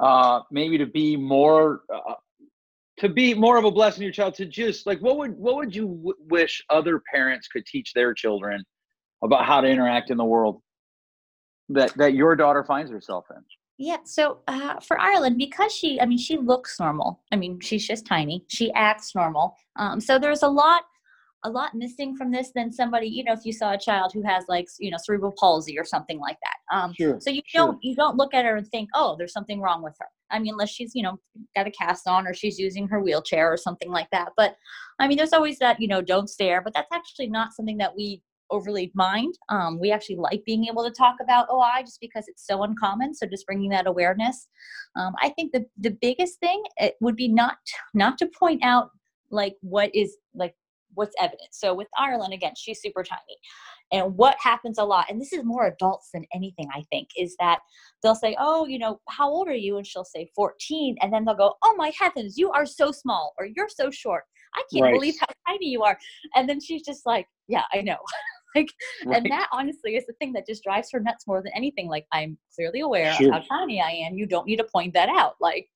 uh, 0.00 0.40
maybe 0.50 0.76
to 0.78 0.86
be 0.86 1.16
more 1.16 1.82
uh, 1.94 2.14
to 2.98 3.08
be 3.08 3.34
more 3.34 3.56
of 3.56 3.64
a 3.64 3.70
blessing 3.70 4.00
to 4.00 4.04
your 4.04 4.12
child 4.12 4.34
to 4.34 4.46
just 4.46 4.86
like 4.86 5.00
what 5.00 5.16
would 5.18 5.36
what 5.36 5.56
would 5.56 5.74
you 5.74 5.86
w- 5.86 6.14
wish 6.28 6.62
other 6.70 7.02
parents 7.12 7.48
could 7.48 7.66
teach 7.66 7.92
their 7.92 8.14
children 8.14 8.62
about 9.22 9.44
how 9.44 9.60
to 9.60 9.68
interact 9.68 10.10
in 10.10 10.16
the 10.16 10.24
world 10.24 10.62
that 11.68 11.92
that 11.96 12.14
your 12.14 12.36
daughter 12.36 12.64
finds 12.64 12.90
herself 12.90 13.24
in 13.30 13.42
Yeah. 13.78 13.98
So 14.04 14.38
uh, 14.46 14.78
for 14.80 15.00
Ireland, 15.00 15.38
because 15.38 15.72
she, 15.74 16.00
I 16.00 16.06
mean, 16.06 16.18
she 16.18 16.36
looks 16.36 16.78
normal. 16.78 17.22
I 17.32 17.36
mean, 17.36 17.58
she's 17.60 17.86
just 17.86 18.06
tiny. 18.06 18.44
She 18.48 18.72
acts 18.74 19.14
normal. 19.14 19.56
Um, 19.76 20.00
so 20.00 20.18
there's 20.18 20.42
a 20.42 20.48
lot, 20.48 20.82
a 21.44 21.50
lot 21.50 21.74
missing 21.74 22.16
from 22.16 22.30
this 22.30 22.52
than 22.54 22.72
somebody, 22.72 23.08
you 23.08 23.24
know, 23.24 23.32
if 23.32 23.44
you 23.44 23.52
saw 23.52 23.72
a 23.72 23.78
child 23.78 24.12
who 24.14 24.22
has 24.22 24.44
like, 24.48 24.66
you 24.78 24.90
know, 24.90 24.96
cerebral 25.02 25.34
palsy 25.38 25.76
or 25.78 25.84
something 25.84 26.20
like 26.20 26.38
that. 26.42 26.76
Um, 26.76 26.94
Sure, 26.94 27.18
so 27.20 27.30
you 27.30 27.42
sure. 27.46 27.66
don't, 27.66 27.78
you 27.82 27.96
don't 27.96 28.16
look 28.16 28.32
at 28.32 28.44
her 28.44 28.56
and 28.56 28.66
think, 28.68 28.88
oh, 28.94 29.16
there's 29.18 29.32
something 29.32 29.60
wrong 29.60 29.82
with 29.82 29.96
her. 29.98 30.06
I 30.34 30.38
mean, 30.40 30.54
unless 30.54 30.70
she's, 30.70 30.94
you 30.94 31.02
know, 31.02 31.18
got 31.56 31.66
a 31.66 31.70
cast 31.70 32.06
on 32.08 32.26
or 32.26 32.34
she's 32.34 32.58
using 32.58 32.88
her 32.88 33.00
wheelchair 33.00 33.50
or 33.52 33.56
something 33.56 33.90
like 33.90 34.08
that. 34.10 34.32
But 34.36 34.56
I 34.98 35.08
mean, 35.08 35.16
there's 35.16 35.32
always 35.32 35.58
that, 35.60 35.80
you 35.80 35.88
know, 35.88 36.02
don't 36.02 36.28
stare. 36.28 36.60
But 36.60 36.74
that's 36.74 36.92
actually 36.92 37.28
not 37.28 37.52
something 37.52 37.78
that 37.78 37.96
we 37.96 38.20
overly 38.50 38.90
mind. 38.94 39.34
Um, 39.48 39.80
we 39.80 39.90
actually 39.90 40.16
like 40.16 40.44
being 40.44 40.66
able 40.66 40.84
to 40.84 40.90
talk 40.90 41.16
about 41.22 41.48
OI 41.50 41.82
just 41.82 42.00
because 42.00 42.26
it's 42.28 42.46
so 42.46 42.62
uncommon. 42.62 43.14
So 43.14 43.26
just 43.26 43.46
bringing 43.46 43.70
that 43.70 43.86
awareness. 43.86 44.48
Um, 44.96 45.14
I 45.22 45.30
think 45.30 45.52
the 45.52 45.64
the 45.78 45.96
biggest 46.02 46.40
thing 46.40 46.62
it 46.76 46.94
would 47.00 47.16
be 47.16 47.28
not 47.28 47.56
not 47.94 48.18
to 48.18 48.26
point 48.26 48.62
out 48.64 48.90
like 49.30 49.56
what 49.62 49.94
is 49.94 50.16
like 50.34 50.54
what's 50.94 51.14
evident. 51.20 51.48
So 51.52 51.74
with 51.74 51.88
Ireland 51.98 52.32
again, 52.32 52.52
she's 52.56 52.80
super 52.80 53.02
tiny. 53.02 53.20
And 53.92 54.16
what 54.16 54.36
happens 54.40 54.78
a 54.78 54.84
lot, 54.84 55.06
and 55.10 55.20
this 55.20 55.32
is 55.32 55.44
more 55.44 55.66
adults 55.66 56.10
than 56.12 56.24
anything, 56.34 56.68
I 56.74 56.82
think, 56.90 57.08
is 57.16 57.36
that 57.38 57.60
they'll 58.02 58.14
say, 58.14 58.36
Oh, 58.38 58.66
you 58.66 58.78
know, 58.78 59.00
how 59.08 59.28
old 59.28 59.48
are 59.48 59.54
you? 59.54 59.76
And 59.76 59.86
she'll 59.86 60.04
say 60.04 60.30
14. 60.34 60.96
And 61.00 61.12
then 61.12 61.24
they'll 61.24 61.34
go, 61.36 61.54
Oh 61.62 61.74
my 61.76 61.92
heavens, 61.98 62.36
you 62.36 62.50
are 62.50 62.66
so 62.66 62.90
small, 62.92 63.34
or 63.38 63.46
you're 63.46 63.68
so 63.68 63.90
short. 63.90 64.24
I 64.56 64.62
can't 64.72 64.84
Right. 64.84 64.94
believe 64.94 65.14
how 65.20 65.26
tiny 65.46 65.68
you 65.68 65.82
are. 65.82 65.98
And 66.34 66.48
then 66.48 66.60
she's 66.60 66.82
just 66.82 67.06
like, 67.06 67.26
Yeah, 67.48 67.64
I 67.72 67.82
know. 67.82 67.98
like 68.54 68.68
Right. 69.06 69.16
and 69.16 69.30
that 69.30 69.48
honestly 69.52 69.96
is 69.96 70.06
the 70.06 70.12
thing 70.14 70.32
that 70.32 70.46
just 70.46 70.62
drives 70.62 70.88
her 70.92 71.00
nuts 71.00 71.26
more 71.26 71.42
than 71.42 71.52
anything. 71.54 71.88
Like 71.88 72.06
I'm 72.12 72.38
clearly 72.54 72.80
aware 72.80 73.12
Sure. 73.12 73.34
of 73.34 73.44
how 73.50 73.58
tiny 73.58 73.80
I 73.80 73.90
am. 73.90 74.14
You 74.16 74.26
don't 74.26 74.46
need 74.46 74.56
to 74.56 74.64
point 74.64 74.94
that 74.94 75.08
out. 75.08 75.34
Like 75.40 75.66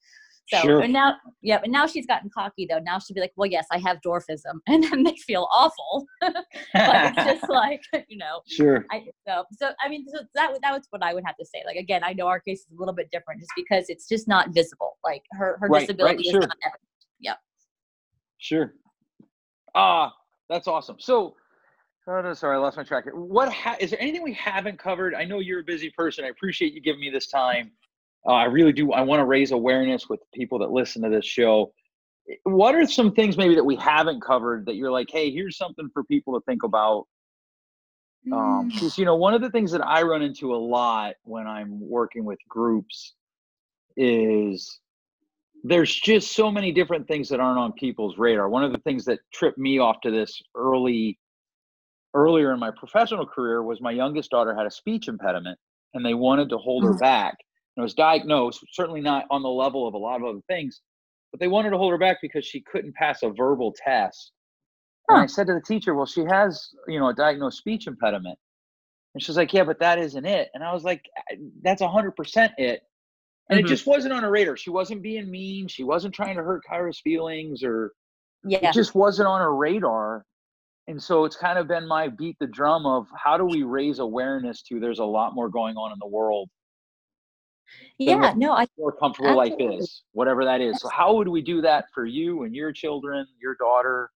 so 0.50 0.60
Sure. 0.62 0.80
and 0.80 0.92
now 0.92 1.16
yeah, 1.42 1.58
but 1.60 1.70
now 1.70 1.86
she's 1.86 2.06
gotten 2.06 2.30
cocky 2.32 2.66
though. 2.68 2.78
Now 2.78 2.98
she'll 2.98 3.14
be 3.14 3.20
like, 3.20 3.32
Well, 3.36 3.48
yes, 3.50 3.66
I 3.70 3.78
have 3.78 3.98
dwarfism. 4.06 4.60
And 4.66 4.84
then 4.84 5.02
they 5.02 5.16
feel 5.16 5.48
awful. 5.52 6.06
but 6.20 6.34
it's 6.72 7.24
just 7.24 7.48
like, 7.50 7.82
you 8.08 8.18
know, 8.18 8.40
sure 8.46 8.84
I 8.90 9.04
so 9.26 9.44
so 9.52 9.70
I 9.84 9.88
mean 9.88 10.06
so 10.08 10.20
that 10.34 10.52
that 10.62 10.72
was 10.72 10.86
what 10.90 11.02
I 11.02 11.14
would 11.14 11.24
have 11.26 11.36
to 11.36 11.44
say. 11.44 11.62
Like 11.66 11.76
again, 11.76 12.02
I 12.04 12.12
know 12.12 12.26
our 12.26 12.40
case 12.40 12.60
is 12.60 12.66
a 12.74 12.78
little 12.78 12.94
bit 12.94 13.10
different 13.10 13.40
just 13.40 13.52
because 13.56 13.86
it's 13.88 14.08
just 14.08 14.28
not 14.28 14.50
visible. 14.50 14.98
Like 15.04 15.22
her 15.32 15.58
her 15.60 15.68
Right, 15.68 15.70
right, 15.70 15.80
disability 15.80 16.24
sure. 16.24 16.40
is 16.40 16.46
not 16.46 16.56
evident. 16.64 16.88
Yeah. 17.20 17.34
Sure. 18.38 18.74
Ah, 19.74 20.12
that's 20.48 20.66
awesome. 20.68 20.96
So, 20.98 21.34
oh, 22.06 22.20
no, 22.22 22.32
sorry, 22.32 22.56
I 22.56 22.58
lost 22.58 22.76
my 22.76 22.84
track. 22.84 23.04
What 23.12 23.52
ha- 23.52 23.76
is 23.80 23.90
there 23.90 24.00
anything 24.00 24.22
we 24.22 24.32
haven't 24.34 24.78
covered? 24.78 25.14
I 25.14 25.24
know 25.24 25.40
you're 25.40 25.60
a 25.60 25.64
busy 25.64 25.90
person. 25.90 26.24
I 26.24 26.28
appreciate 26.28 26.72
you 26.72 26.80
giving 26.80 27.00
me 27.00 27.10
this 27.10 27.28
time. 27.28 27.72
Uh, 28.28 28.32
I 28.32 28.44
really 28.44 28.72
do. 28.72 28.92
I 28.92 29.00
want 29.00 29.20
to 29.20 29.24
raise 29.24 29.52
awareness 29.52 30.08
with 30.08 30.20
people 30.34 30.58
that 30.58 30.70
listen 30.70 31.00
to 31.02 31.08
this 31.08 31.24
show. 31.24 31.72
What 32.42 32.74
are 32.74 32.86
some 32.86 33.12
things 33.14 33.38
maybe 33.38 33.54
that 33.54 33.64
we 33.64 33.74
haven't 33.76 34.20
covered 34.20 34.66
that 34.66 34.74
you're 34.76 34.92
like, 34.92 35.08
hey, 35.10 35.30
here's 35.30 35.56
something 35.56 35.88
for 35.94 36.04
people 36.04 36.38
to 36.38 36.44
think 36.44 36.62
about? 36.62 37.06
Um, 38.30 38.68
Mm. 38.68 38.74
because 38.74 38.98
you 38.98 39.06
know, 39.06 39.16
one 39.16 39.32
of 39.32 39.40
the 39.40 39.50
things 39.50 39.70
that 39.72 39.80
I 39.86 40.02
run 40.02 40.20
into 40.20 40.54
a 40.54 40.56
lot 40.56 41.14
when 41.22 41.46
I'm 41.46 41.80
working 41.80 42.26
with 42.26 42.38
groups 42.46 43.14
is 43.96 44.78
there's 45.64 45.94
just 45.94 46.32
so 46.32 46.50
many 46.50 46.70
different 46.70 47.08
things 47.08 47.30
that 47.30 47.40
aren't 47.40 47.58
on 47.58 47.72
people's 47.72 48.18
radar. 48.18 48.50
One 48.50 48.62
of 48.62 48.72
the 48.72 48.78
things 48.80 49.06
that 49.06 49.20
tripped 49.32 49.56
me 49.56 49.78
off 49.78 50.02
to 50.02 50.10
this 50.10 50.42
early 50.54 51.18
earlier 52.14 52.52
in 52.52 52.58
my 52.60 52.70
professional 52.72 53.24
career 53.26 53.62
was 53.62 53.80
my 53.80 53.90
youngest 53.90 54.30
daughter 54.30 54.54
had 54.54 54.66
a 54.66 54.70
speech 54.70 55.08
impediment 55.08 55.58
and 55.94 56.04
they 56.04 56.14
wanted 56.14 56.50
to 56.50 56.58
hold 56.58 56.84
her 56.84 56.92
Mhm. 56.92 57.00
back. 57.00 57.36
And 57.78 57.84
was 57.84 57.94
diagnosed, 57.94 58.58
certainly 58.72 59.00
not 59.00 59.26
on 59.30 59.40
the 59.44 59.48
level 59.48 59.86
of 59.86 59.94
a 59.94 59.98
lot 59.98 60.20
of 60.20 60.26
other 60.26 60.40
things, 60.48 60.80
but 61.30 61.38
they 61.38 61.46
wanted 61.46 61.70
to 61.70 61.78
hold 61.78 61.92
her 61.92 61.98
back 61.98 62.16
because 62.20 62.44
she 62.44 62.60
couldn't 62.60 62.92
pass 62.96 63.22
a 63.22 63.30
verbal 63.30 63.72
test. 63.72 64.32
And 65.08 65.16
I 65.20 65.26
said 65.26 65.46
to 65.46 65.54
the 65.54 65.60
teacher, 65.60 65.94
"Well, 65.94 66.04
she 66.04 66.22
has, 66.24 66.74
you 66.88 66.98
know, 66.98 67.08
a 67.10 67.14
diagnosed 67.14 67.58
speech 67.58 67.86
impediment." 67.86 68.36
And 69.14 69.22
she's 69.22 69.36
like, 69.36 69.52
"Yeah, 69.52 69.62
but 69.62 69.78
that 69.78 70.00
isn't 70.00 70.26
it." 70.26 70.50
And 70.54 70.64
I 70.64 70.72
was 70.74 70.82
like, 70.82 71.08
"I- 71.30 71.36
"That's 71.62 71.80
hundred 71.80 72.16
percent 72.16 72.52
it." 72.58 72.82
And 73.48 73.60
Mhm. 73.60 73.64
it 73.64 73.68
just 73.68 73.86
wasn't 73.86 74.12
on 74.12 74.24
her 74.24 74.30
radar. 74.30 74.56
She 74.56 74.70
wasn't 74.70 75.00
being 75.00 75.30
mean. 75.30 75.68
She 75.68 75.84
wasn't 75.84 76.14
trying 76.14 76.36
to 76.36 76.42
hurt 76.42 76.64
Kyra's 76.68 77.00
feelings, 77.00 77.62
or 77.62 77.92
Yeah. 78.42 78.70
it 78.70 78.72
just 78.72 78.96
wasn't 78.96 79.28
on 79.28 79.40
her 79.40 79.54
radar. 79.54 80.26
And 80.88 81.00
so 81.00 81.24
it's 81.24 81.36
kind 81.36 81.60
of 81.60 81.68
been 81.68 81.86
my 81.86 82.08
beat 82.08 82.38
the 82.40 82.48
drum 82.48 82.86
of 82.86 83.06
how 83.16 83.38
do 83.38 83.44
we 83.44 83.62
raise 83.62 84.00
awareness 84.00 84.62
to 84.64 84.80
there's 84.80 84.98
a 84.98 85.04
lot 85.04 85.34
more 85.36 85.48
going 85.48 85.76
on 85.76 85.92
in 85.92 85.98
the 86.00 86.08
world, 86.08 86.50
Yeah. 87.98 88.32
No, 88.36 88.52
I 88.52 88.66
more 88.78 88.92
comfortable 88.92 89.36
life 89.36 89.54
is, 89.58 90.02
whatever 90.12 90.44
that 90.44 90.60
is. 90.60 90.80
So 90.80 90.88
how 90.88 91.14
would 91.14 91.28
we 91.28 91.42
do 91.42 91.60
that 91.62 91.86
for 91.92 92.06
you 92.06 92.44
and 92.44 92.54
your 92.54 92.72
children, 92.72 93.26
your 93.40 93.54
daughter? 93.56 94.10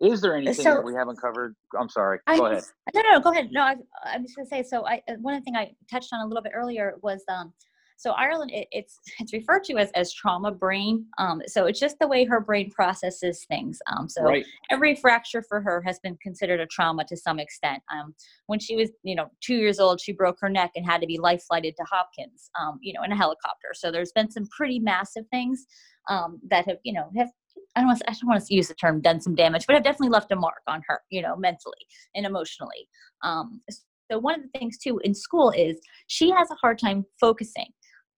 Is 0.00 0.20
there 0.20 0.36
anything 0.36 0.54
So- 0.54 0.74
that 0.74 0.84
we 0.84 0.94
haven't 0.94 1.20
covered? 1.20 1.56
I'm 1.78 1.88
sorry. 1.88 2.20
I 2.26 2.36
Go 2.36 2.46
ahead. 2.46 2.62
No, 2.94 3.02
no, 3.02 3.20
go 3.20 3.32
ahead. 3.32 3.48
No, 3.50 3.62
I, 3.62 3.76
I 4.04 4.18
was 4.18 4.32
going 4.34 4.46
to 4.46 4.48
say. 4.48 4.62
So, 4.62 4.86
I 4.86 5.02
uh, 5.08 5.14
one 5.20 5.42
thing 5.42 5.56
I 5.56 5.72
touched 5.90 6.12
on 6.12 6.20
a 6.20 6.26
little 6.26 6.42
bit 6.42 6.52
earlier 6.54 6.94
was 7.02 7.22
um, 7.28 7.52
so 7.98 8.12
Ireland. 8.12 8.52
It, 8.54 8.68
it's 8.70 8.98
it's 9.20 9.32
referred 9.32 9.64
to 9.64 9.76
as 9.76 9.90
as 9.94 10.12
trauma 10.12 10.50
brain. 10.52 11.04
Um, 11.18 11.42
so 11.46 11.66
it's 11.66 11.80
just 11.80 11.98
the 12.00 12.08
way 12.08 12.24
her 12.24 12.40
brain 12.40 12.70
processes 12.70 13.44
things. 13.48 13.78
Um, 13.92 14.08
so 14.08 14.22
Right. 14.22 14.46
every 14.70 14.94
fracture 14.94 15.42
for 15.46 15.60
her 15.60 15.82
has 15.84 15.98
been 15.98 16.16
considered 16.22 16.60
a 16.60 16.66
trauma 16.66 17.04
to 17.06 17.16
some 17.16 17.38
extent. 17.38 17.82
Um, 17.92 18.14
when 18.46 18.58
she 18.58 18.76
was, 18.76 18.90
you 19.02 19.14
know, 19.14 19.26
two 19.40 19.56
years 19.56 19.78
old, 19.80 20.00
she 20.00 20.12
broke 20.12 20.38
her 20.40 20.48
neck 20.48 20.70
and 20.76 20.86
had 20.86 21.00
to 21.00 21.06
be 21.06 21.18
life 21.18 21.42
flighted 21.46 21.74
to 21.76 21.84
Hopkins, 21.84 22.50
um, 22.58 22.78
you 22.80 22.92
know, 22.92 23.02
in 23.02 23.12
a 23.12 23.16
helicopter. 23.16 23.68
So 23.74 23.90
there's 23.90 24.12
been 24.12 24.30
some 24.30 24.46
pretty 24.56 24.78
massive 24.78 25.24
things 25.30 25.66
um, 26.08 26.40
that 26.50 26.66
have, 26.66 26.78
you 26.84 26.92
know, 26.92 27.10
have 27.16 27.28
I 27.76 27.80
don't 27.80 27.88
want 27.88 27.98
to, 28.00 28.10
I 28.10 28.12
don't 28.12 28.28
want 28.28 28.44
to 28.44 28.54
use 28.54 28.68
the 28.68 28.74
term 28.74 29.00
done 29.00 29.20
some 29.20 29.34
damage, 29.34 29.66
but 29.66 29.76
I've 29.76 29.84
definitely 29.84 30.08
left 30.08 30.32
a 30.32 30.36
mark 30.36 30.62
on 30.66 30.82
her, 30.88 31.00
you 31.10 31.22
know, 31.22 31.36
mentally 31.36 31.76
and 32.14 32.24
emotionally. 32.26 32.88
Um, 33.22 33.60
so 34.10 34.18
one 34.18 34.36
of 34.36 34.42
the 34.42 34.58
things 34.58 34.78
too 34.78 35.00
in 35.04 35.14
school 35.14 35.50
is 35.50 35.78
she 36.06 36.30
has 36.30 36.50
a 36.50 36.54
hard 36.54 36.78
time 36.78 37.04
focusing. 37.20 37.66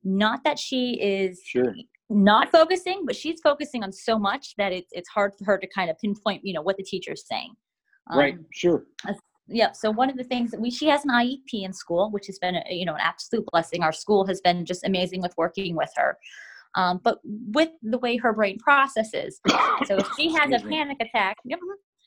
Not 0.04 0.44
that 0.44 0.58
she 0.58 1.00
is 1.00 1.40
Sure. 1.44 1.74
not 2.08 2.50
focusing, 2.50 3.04
but 3.06 3.14
she's 3.16 3.40
focusing 3.40 3.82
on 3.82 3.92
so 3.92 4.18
much 4.18 4.54
that 4.56 4.72
it's 4.72 4.90
it's 4.92 5.08
hard 5.08 5.32
for 5.38 5.44
her 5.44 5.58
to 5.58 5.66
kind 5.66 5.90
of 5.90 5.98
pinpoint, 5.98 6.44
you 6.44 6.52
know, 6.52 6.62
what 6.62 6.76
the 6.76 6.82
teacher's 6.82 7.26
saying. 7.26 7.54
right. 8.12 8.34
Um, 8.34 8.46
Sure. 8.52 8.84
Yep. 9.52 9.74
So 9.76 9.90
one 9.90 10.08
of 10.10 10.16
the 10.16 10.24
things 10.24 10.52
that 10.52 10.60
we 10.60 10.70
she 10.70 10.86
has 10.86 11.04
an 11.04 11.10
IEP 11.10 11.64
in 11.64 11.72
school, 11.72 12.10
which 12.12 12.26
has 12.28 12.38
been 12.38 12.54
a, 12.56 12.62
you 12.70 12.84
know 12.84 12.94
an 12.94 13.00
absolute 13.02 13.44
blessing. 13.50 13.82
Our 13.82 13.92
school 13.92 14.24
has 14.26 14.40
been 14.40 14.64
just 14.64 14.84
amazing 14.84 15.22
with 15.22 15.34
working 15.36 15.74
with 15.76 15.90
her. 15.96 16.16
Um, 16.76 17.00
but 17.02 17.18
with 17.24 17.70
the 17.82 17.98
way 17.98 18.16
her 18.16 18.32
brain 18.32 18.56
processes, 18.58 19.40
so 19.86 19.96
if 19.96 20.08
she 20.16 20.32
has 20.32 20.52
a 20.52 20.64
panic 20.68 20.98
attack, 21.00 21.36
yep, 21.44 21.58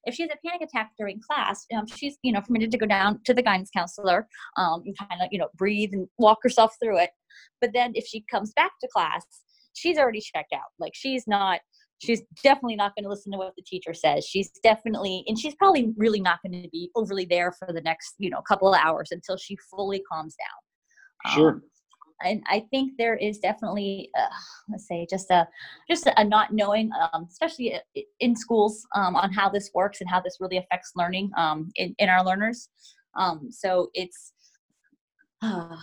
if 0.05 0.15
she 0.15 0.23
has 0.23 0.31
a 0.31 0.47
panic 0.47 0.61
attack 0.67 0.91
during 0.97 1.19
class, 1.19 1.65
um, 1.75 1.85
she's 1.87 2.17
you 2.23 2.31
know 2.31 2.41
permitted 2.41 2.71
to 2.71 2.77
go 2.77 2.85
down 2.85 3.19
to 3.25 3.33
the 3.33 3.41
guidance 3.41 3.69
counselor, 3.75 4.27
um, 4.57 4.83
and 4.85 4.97
kind 4.97 5.21
of 5.21 5.29
you 5.31 5.39
know 5.39 5.49
breathe 5.55 5.91
and 5.93 6.07
walk 6.17 6.39
herself 6.41 6.75
through 6.81 6.99
it. 6.99 7.11
But 7.61 7.71
then 7.73 7.91
if 7.95 8.05
she 8.05 8.23
comes 8.29 8.53
back 8.53 8.71
to 8.81 8.87
class, 8.93 9.25
she's 9.73 9.97
already 9.97 10.21
checked 10.21 10.53
out. 10.53 10.71
Like 10.79 10.93
she's 10.95 11.25
not 11.27 11.61
she's 11.99 12.21
definitely 12.43 12.75
not 12.75 12.93
going 12.95 13.03
to 13.03 13.09
listen 13.09 13.31
to 13.31 13.37
what 13.37 13.53
the 13.55 13.63
teacher 13.63 13.93
says 13.93 14.25
she's 14.25 14.49
definitely 14.61 15.23
and 15.27 15.39
she's 15.39 15.55
probably 15.55 15.93
really 15.95 16.19
not 16.19 16.39
going 16.45 16.61
to 16.61 16.67
be 16.69 16.89
overly 16.95 17.23
there 17.23 17.53
for 17.53 17.71
the 17.71 17.79
next 17.79 18.15
you 18.17 18.29
know 18.29 18.41
couple 18.41 18.73
of 18.73 18.77
hours 18.83 19.09
until 19.11 19.37
she 19.37 19.55
fully 19.71 20.01
calms 20.11 20.35
down 20.35 20.63
Sure. 21.27 21.49
Um, 21.49 21.61
and 22.25 22.41
i 22.47 22.59
think 22.71 22.93
there 22.97 23.15
is 23.15 23.39
definitely 23.39 24.09
uh, 24.17 24.27
let's 24.69 24.87
say 24.87 25.05
just 25.09 25.29
a 25.31 25.47
just 25.89 26.07
a 26.17 26.23
not 26.23 26.53
knowing 26.53 26.89
um, 27.13 27.27
especially 27.29 27.75
in 28.19 28.35
schools 28.35 28.85
um, 28.95 29.15
on 29.15 29.31
how 29.31 29.49
this 29.49 29.71
works 29.73 30.01
and 30.01 30.09
how 30.09 30.19
this 30.19 30.37
really 30.39 30.57
affects 30.57 30.91
learning 30.95 31.29
um, 31.37 31.69
in, 31.75 31.95
in 31.99 32.09
our 32.09 32.23
learners 32.23 32.69
um, 33.15 33.49
so 33.51 33.89
it's 33.93 34.33
uh, 35.41 35.75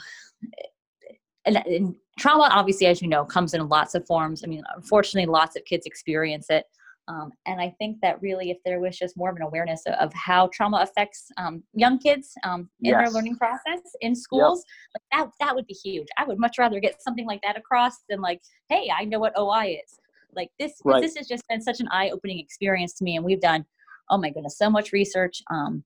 and, 1.44 1.56
and 1.66 1.94
trauma, 2.18 2.48
obviously, 2.50 2.86
as 2.86 3.00
you 3.00 3.08
know, 3.08 3.24
comes 3.24 3.54
in 3.54 3.68
lots 3.68 3.94
of 3.94 4.06
forms. 4.06 4.42
I 4.44 4.46
mean, 4.46 4.62
unfortunately, 4.76 5.30
lots 5.30 5.56
of 5.56 5.64
kids 5.64 5.86
experience 5.86 6.46
it. 6.50 6.66
Um, 7.10 7.32
and 7.44 7.60
I 7.60 7.74
think 7.78 7.98
that 8.02 8.22
really, 8.22 8.50
if 8.50 8.58
there 8.64 8.78
was 8.78 8.96
just 8.96 9.16
more 9.16 9.30
of 9.30 9.36
an 9.36 9.42
awareness 9.42 9.82
of, 9.86 9.94
of 9.94 10.12
how 10.14 10.48
trauma 10.52 10.78
affects 10.78 11.26
um, 11.38 11.62
young 11.74 11.98
kids 11.98 12.32
um, 12.44 12.70
in 12.82 12.92
yes. 12.92 12.98
their 12.98 13.10
learning 13.10 13.36
process 13.36 13.80
in 14.00 14.14
schools, 14.14 14.64
yep. 14.94 15.02
like 15.12 15.28
that 15.28 15.32
that 15.40 15.54
would 15.54 15.66
be 15.66 15.74
huge. 15.74 16.06
I 16.16 16.24
would 16.24 16.38
much 16.38 16.56
rather 16.58 16.78
get 16.78 17.02
something 17.02 17.26
like 17.26 17.40
that 17.42 17.58
across 17.58 17.94
than 18.08 18.20
like, 18.20 18.40
hey, 18.68 18.90
I 18.96 19.04
know 19.04 19.18
what 19.18 19.36
OI 19.36 19.80
is. 19.84 19.98
Like 20.36 20.50
this, 20.60 20.74
right. 20.84 21.02
this 21.02 21.16
has 21.16 21.26
just 21.26 21.42
been 21.48 21.60
such 21.60 21.80
an 21.80 21.88
eye-opening 21.90 22.38
experience 22.38 22.92
to 22.94 23.04
me, 23.04 23.16
and 23.16 23.24
we've 23.24 23.40
done, 23.40 23.64
oh 24.08 24.18
my 24.18 24.30
goodness, 24.30 24.56
so 24.56 24.70
much 24.70 24.92
research. 24.92 25.42
Um, 25.50 25.82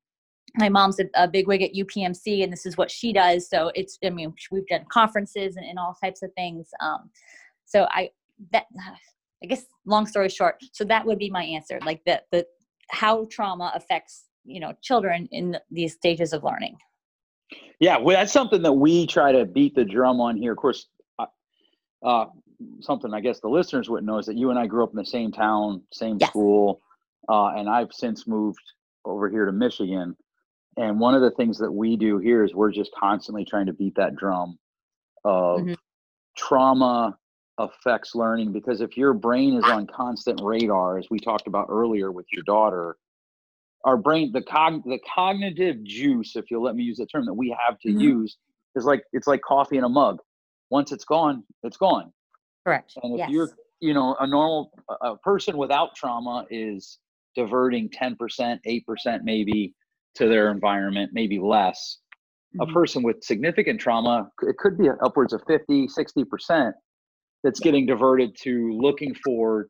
my 0.56 0.68
mom's 0.68 1.00
a, 1.00 1.04
a 1.14 1.26
big 1.26 1.48
wig 1.48 1.62
at 1.62 1.72
UPMC, 1.72 2.44
and 2.44 2.52
this 2.52 2.66
is 2.66 2.76
what 2.76 2.90
she 2.90 3.14
does. 3.14 3.48
So 3.48 3.72
it's, 3.74 3.98
I 4.04 4.10
mean, 4.10 4.34
we've 4.52 4.66
done 4.66 4.84
conferences 4.92 5.56
and, 5.56 5.64
and 5.64 5.78
all 5.78 5.96
types 6.02 6.22
of 6.22 6.30
things. 6.36 6.68
Um, 6.80 7.10
so 7.64 7.86
I 7.90 8.10
that 8.52 8.66
I 9.44 9.46
guess 9.46 9.66
long 9.84 10.06
story 10.06 10.30
short, 10.30 10.56
so 10.72 10.84
that 10.84 11.04
would 11.04 11.18
be 11.18 11.28
my 11.28 11.44
answer. 11.44 11.78
Like 11.84 12.02
the 12.06 12.22
the 12.32 12.46
how 12.90 13.26
trauma 13.30 13.70
affects 13.74 14.24
you 14.44 14.58
know 14.58 14.72
children 14.82 15.28
in 15.32 15.58
these 15.70 15.92
stages 15.92 16.32
of 16.32 16.42
learning. 16.42 16.76
Yeah, 17.78 17.98
well, 17.98 18.16
that's 18.16 18.32
something 18.32 18.62
that 18.62 18.72
we 18.72 19.06
try 19.06 19.32
to 19.32 19.44
beat 19.44 19.74
the 19.74 19.84
drum 19.84 20.18
on 20.18 20.38
here. 20.38 20.52
Of 20.52 20.58
course, 20.58 20.86
uh, 21.18 21.26
uh, 22.02 22.26
something 22.80 23.12
I 23.12 23.20
guess 23.20 23.40
the 23.40 23.48
listeners 23.48 23.90
wouldn't 23.90 24.06
know 24.06 24.18
is 24.18 24.26
that 24.26 24.38
you 24.38 24.48
and 24.48 24.58
I 24.58 24.66
grew 24.66 24.82
up 24.82 24.90
in 24.90 24.96
the 24.96 25.04
same 25.04 25.30
town, 25.30 25.82
same 25.92 26.16
yes. 26.18 26.30
school, 26.30 26.80
uh, 27.28 27.48
and 27.48 27.68
I've 27.68 27.92
since 27.92 28.26
moved 28.26 28.64
over 29.04 29.28
here 29.28 29.44
to 29.44 29.52
Michigan. 29.52 30.16
And 30.78 30.98
one 30.98 31.14
of 31.14 31.20
the 31.20 31.30
things 31.32 31.58
that 31.58 31.70
we 31.70 31.96
do 31.96 32.18
here 32.18 32.42
is 32.42 32.54
we're 32.54 32.72
just 32.72 32.90
constantly 32.98 33.44
trying 33.44 33.66
to 33.66 33.74
beat 33.74 33.94
that 33.96 34.16
drum 34.16 34.58
of 35.24 35.60
mm-hmm. 35.60 35.74
trauma 36.36 37.16
affects 37.58 38.14
learning 38.14 38.52
because 38.52 38.80
if 38.80 38.96
your 38.96 39.12
brain 39.12 39.54
is 39.54 39.64
on 39.64 39.86
constant 39.86 40.40
radar 40.42 40.98
as 40.98 41.06
we 41.10 41.18
talked 41.18 41.46
about 41.46 41.68
earlier 41.70 42.10
with 42.10 42.26
your 42.32 42.42
daughter 42.42 42.96
our 43.84 43.96
brain 43.96 44.32
the 44.32 44.42
cog 44.42 44.82
the 44.84 44.98
cognitive 45.14 45.82
juice 45.84 46.34
if 46.34 46.50
you'll 46.50 46.62
let 46.62 46.74
me 46.74 46.82
use 46.82 46.96
the 46.96 47.06
term 47.06 47.24
that 47.24 47.34
we 47.34 47.56
have 47.66 47.78
to 47.78 47.88
mm-hmm. 47.88 48.00
use 48.00 48.36
is 48.74 48.84
like 48.84 49.04
it's 49.12 49.28
like 49.28 49.40
coffee 49.42 49.76
in 49.76 49.84
a 49.84 49.88
mug 49.88 50.18
once 50.70 50.90
it's 50.90 51.04
gone 51.04 51.44
it's 51.62 51.76
gone 51.76 52.12
correct 52.66 52.94
and 53.02 53.14
if 53.14 53.18
yes. 53.20 53.30
you're 53.30 53.50
you 53.80 53.94
know 53.94 54.16
a 54.18 54.26
normal 54.26 54.72
a 55.02 55.16
person 55.18 55.56
without 55.56 55.94
trauma 55.94 56.44
is 56.50 56.98
diverting 57.36 57.88
10% 57.88 58.16
8% 58.66 59.20
maybe 59.22 59.74
to 60.16 60.28
their 60.28 60.50
environment 60.50 61.10
maybe 61.12 61.38
less 61.38 61.98
mm-hmm. 62.56 62.68
a 62.68 62.72
person 62.72 63.02
with 63.04 63.22
significant 63.22 63.80
trauma 63.80 64.28
it 64.42 64.56
could 64.56 64.76
be 64.76 64.88
upwards 65.04 65.32
of 65.32 65.40
50 65.46 65.86
60% 65.86 66.72
that's 67.44 67.60
getting 67.60 67.86
diverted 67.86 68.34
to 68.42 68.72
looking 68.72 69.14
for 69.22 69.68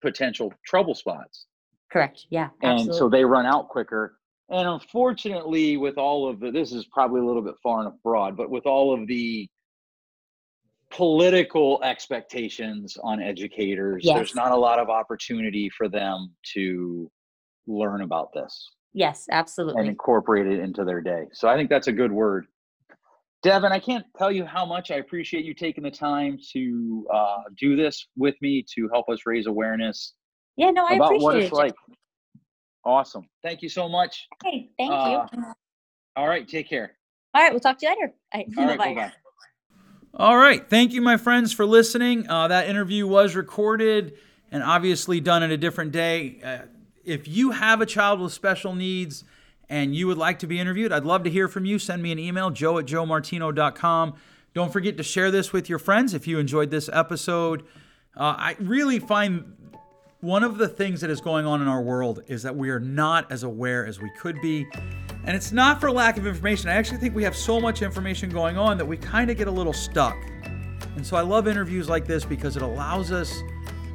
potential 0.00 0.52
trouble 0.66 0.94
spots. 0.94 1.46
Correct. 1.92 2.26
Yeah. 2.30 2.48
And 2.62 2.92
so 2.92 3.08
they 3.08 3.24
run 3.24 3.46
out 3.46 3.68
quicker. 3.68 4.16
And 4.50 4.66
unfortunately, 4.66 5.76
with 5.76 5.98
all 5.98 6.28
of 6.28 6.40
the, 6.40 6.50
this 6.50 6.72
is 6.72 6.86
probably 6.86 7.20
a 7.20 7.24
little 7.24 7.42
bit 7.42 7.54
far 7.62 7.82
enough 7.82 7.94
broad, 8.02 8.36
but 8.36 8.50
with 8.50 8.66
all 8.66 8.92
of 8.92 9.06
the 9.06 9.48
political 10.90 11.82
expectations 11.82 12.96
on 13.02 13.22
educators, 13.22 14.02
yes. 14.04 14.16
there's 14.16 14.34
not 14.34 14.52
a 14.52 14.56
lot 14.56 14.78
of 14.78 14.88
opportunity 14.88 15.70
for 15.76 15.88
them 15.88 16.32
to 16.54 17.10
learn 17.66 18.02
about 18.02 18.32
this. 18.34 18.70
Yes, 18.94 19.26
absolutely. 19.30 19.80
And 19.80 19.88
incorporate 19.88 20.46
it 20.46 20.60
into 20.60 20.84
their 20.84 21.00
day. 21.00 21.24
So 21.32 21.48
I 21.48 21.56
think 21.56 21.70
that's 21.70 21.88
a 21.88 21.92
good 21.92 22.12
word. 22.12 22.46
Devin, 23.42 23.72
I 23.72 23.80
can't 23.80 24.06
tell 24.16 24.30
you 24.30 24.44
how 24.44 24.64
much 24.64 24.90
I 24.90 24.96
appreciate 24.96 25.44
you 25.44 25.52
taking 25.52 25.82
the 25.82 25.90
time 25.90 26.38
to 26.52 27.06
uh, 27.12 27.38
do 27.58 27.74
this 27.74 28.06
with 28.16 28.36
me 28.40 28.64
to 28.74 28.88
help 28.92 29.08
us 29.08 29.20
raise 29.26 29.46
awareness. 29.46 30.14
Yeah, 30.56 30.70
no, 30.70 30.86
I 30.86 30.94
about 30.94 31.20
what 31.20 31.36
it's 31.36 31.52
it. 31.52 31.52
like. 31.52 31.74
Awesome. 32.84 33.28
Thank 33.42 33.62
you 33.62 33.68
so 33.68 33.88
much. 33.88 34.28
Hey, 34.44 34.70
thank 34.78 34.92
uh, 34.92 35.26
you. 35.32 35.44
All 36.14 36.28
right, 36.28 36.46
take 36.46 36.68
care. 36.68 36.92
All 37.34 37.42
right, 37.42 37.52
we'll 37.52 37.60
talk 37.60 37.78
to 37.78 37.86
you 37.86 37.92
later. 37.92 38.14
All 38.32 38.40
right, 38.40 38.48
all 38.58 38.66
right 38.66 38.78
bye. 38.78 38.94
bye. 38.94 39.12
All 40.14 40.36
right, 40.36 40.68
thank 40.68 40.92
you, 40.92 41.00
my 41.00 41.16
friends, 41.16 41.52
for 41.52 41.66
listening. 41.66 42.28
Uh, 42.28 42.48
that 42.48 42.68
interview 42.68 43.06
was 43.06 43.34
recorded 43.34 44.14
and 44.52 44.62
obviously 44.62 45.20
done 45.20 45.42
in 45.42 45.50
a 45.50 45.56
different 45.56 45.90
day. 45.90 46.38
Uh, 46.44 46.58
if 47.04 47.26
you 47.26 47.52
have 47.52 47.80
a 47.80 47.86
child 47.86 48.20
with 48.20 48.32
special 48.32 48.74
needs, 48.74 49.24
and 49.68 49.94
you 49.94 50.06
would 50.06 50.18
like 50.18 50.38
to 50.40 50.46
be 50.46 50.58
interviewed, 50.58 50.92
I'd 50.92 51.04
love 51.04 51.24
to 51.24 51.30
hear 51.30 51.48
from 51.48 51.64
you. 51.64 51.78
Send 51.78 52.02
me 52.02 52.12
an 52.12 52.18
email, 52.18 52.50
joe 52.50 52.78
at 52.78 52.86
joemartino.com. 52.86 54.14
Don't 54.54 54.72
forget 54.72 54.96
to 54.98 55.02
share 55.02 55.30
this 55.30 55.52
with 55.52 55.68
your 55.68 55.78
friends 55.78 56.12
if 56.12 56.26
you 56.26 56.38
enjoyed 56.38 56.70
this 56.70 56.90
episode. 56.92 57.62
Uh, 58.16 58.34
I 58.36 58.56
really 58.60 58.98
find 58.98 59.56
one 60.20 60.44
of 60.44 60.58
the 60.58 60.68
things 60.68 61.00
that 61.00 61.10
is 61.10 61.20
going 61.20 61.46
on 61.46 61.60
in 61.62 61.68
our 61.68 61.82
world 61.82 62.22
is 62.28 62.42
that 62.44 62.54
we 62.54 62.70
are 62.70 62.78
not 62.78 63.30
as 63.32 63.42
aware 63.42 63.86
as 63.86 63.98
we 63.98 64.10
could 64.10 64.40
be. 64.40 64.66
And 65.24 65.34
it's 65.34 65.50
not 65.50 65.80
for 65.80 65.90
lack 65.90 66.16
of 66.16 66.26
information. 66.26 66.68
I 66.68 66.74
actually 66.74 66.98
think 66.98 67.14
we 67.14 67.24
have 67.24 67.36
so 67.36 67.60
much 67.60 67.82
information 67.82 68.30
going 68.30 68.56
on 68.56 68.78
that 68.78 68.86
we 68.86 68.96
kind 68.96 69.30
of 69.30 69.36
get 69.36 69.48
a 69.48 69.50
little 69.50 69.72
stuck. 69.72 70.16
And 70.96 71.04
so 71.04 71.16
I 71.16 71.22
love 71.22 71.48
interviews 71.48 71.88
like 71.88 72.06
this 72.06 72.24
because 72.24 72.56
it 72.56 72.62
allows 72.62 73.10
us 73.10 73.42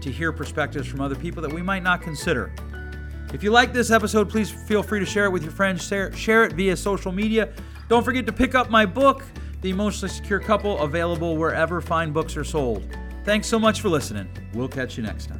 to 0.02 0.12
hear 0.12 0.32
perspectives 0.32 0.88
from 0.88 1.02
other 1.02 1.16
people 1.16 1.42
that 1.42 1.54
we 1.54 1.62
might 1.62 1.84
not 1.84 2.02
consider. 2.02 2.52
If 3.34 3.44
you 3.44 3.52
like 3.52 3.74
this 3.74 3.92
episode, 3.92 4.30
please 4.30 4.50
feel 4.50 4.82
free 4.82 5.00
to 5.00 5.06
share 5.06 5.26
it 5.26 5.32
with 5.32 5.44
your 5.44 5.52
friends, 5.52 5.86
share, 5.86 6.12
share 6.14 6.44
it 6.44 6.54
via 6.54 6.78
social 6.78 7.12
media. 7.12 7.50
Don't 7.90 8.04
forget 8.04 8.26
to 8.26 8.34
pick 8.34 8.56
up 8.56 8.70
my 8.70 8.86
book, 8.86 9.24
The 9.62 9.70
Emotionally 9.70 10.14
Secure 10.14 10.40
Couple, 10.40 10.80
available 10.80 11.38
wherever 11.38 11.82
fine 11.82 12.12
books 12.12 12.38
are 12.38 12.44
sold. 12.44 12.88
Thanks 13.26 13.48
so 13.48 13.60
much 13.60 13.82
for 13.82 13.90
listening. 13.90 14.30
We'll 14.54 14.70
catch 14.70 14.98
you 14.98 15.04
next 15.04 15.28
time. 15.28 15.40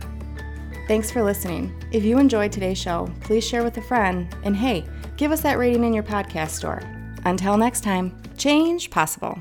Thanks 0.88 1.12
for 1.12 1.24
listening. 1.24 1.74
If 1.92 2.04
you 2.04 2.18
enjoyed 2.18 2.52
today's 2.52 2.78
show, 2.78 3.10
please 3.22 3.46
share 3.46 3.64
with 3.64 3.78
a 3.78 3.82
friend. 3.82 4.34
And 4.44 4.56
hey, 4.56 4.86
give 5.16 5.32
us 5.32 5.42
that 5.42 5.58
rating 5.58 5.84
in 5.84 5.94
your 5.94 6.04
podcast 6.04 6.52
store. 6.52 6.82
Until 7.26 7.58
next 7.58 7.82
time, 7.82 8.22
change 8.38 8.90
possible. 8.90 9.38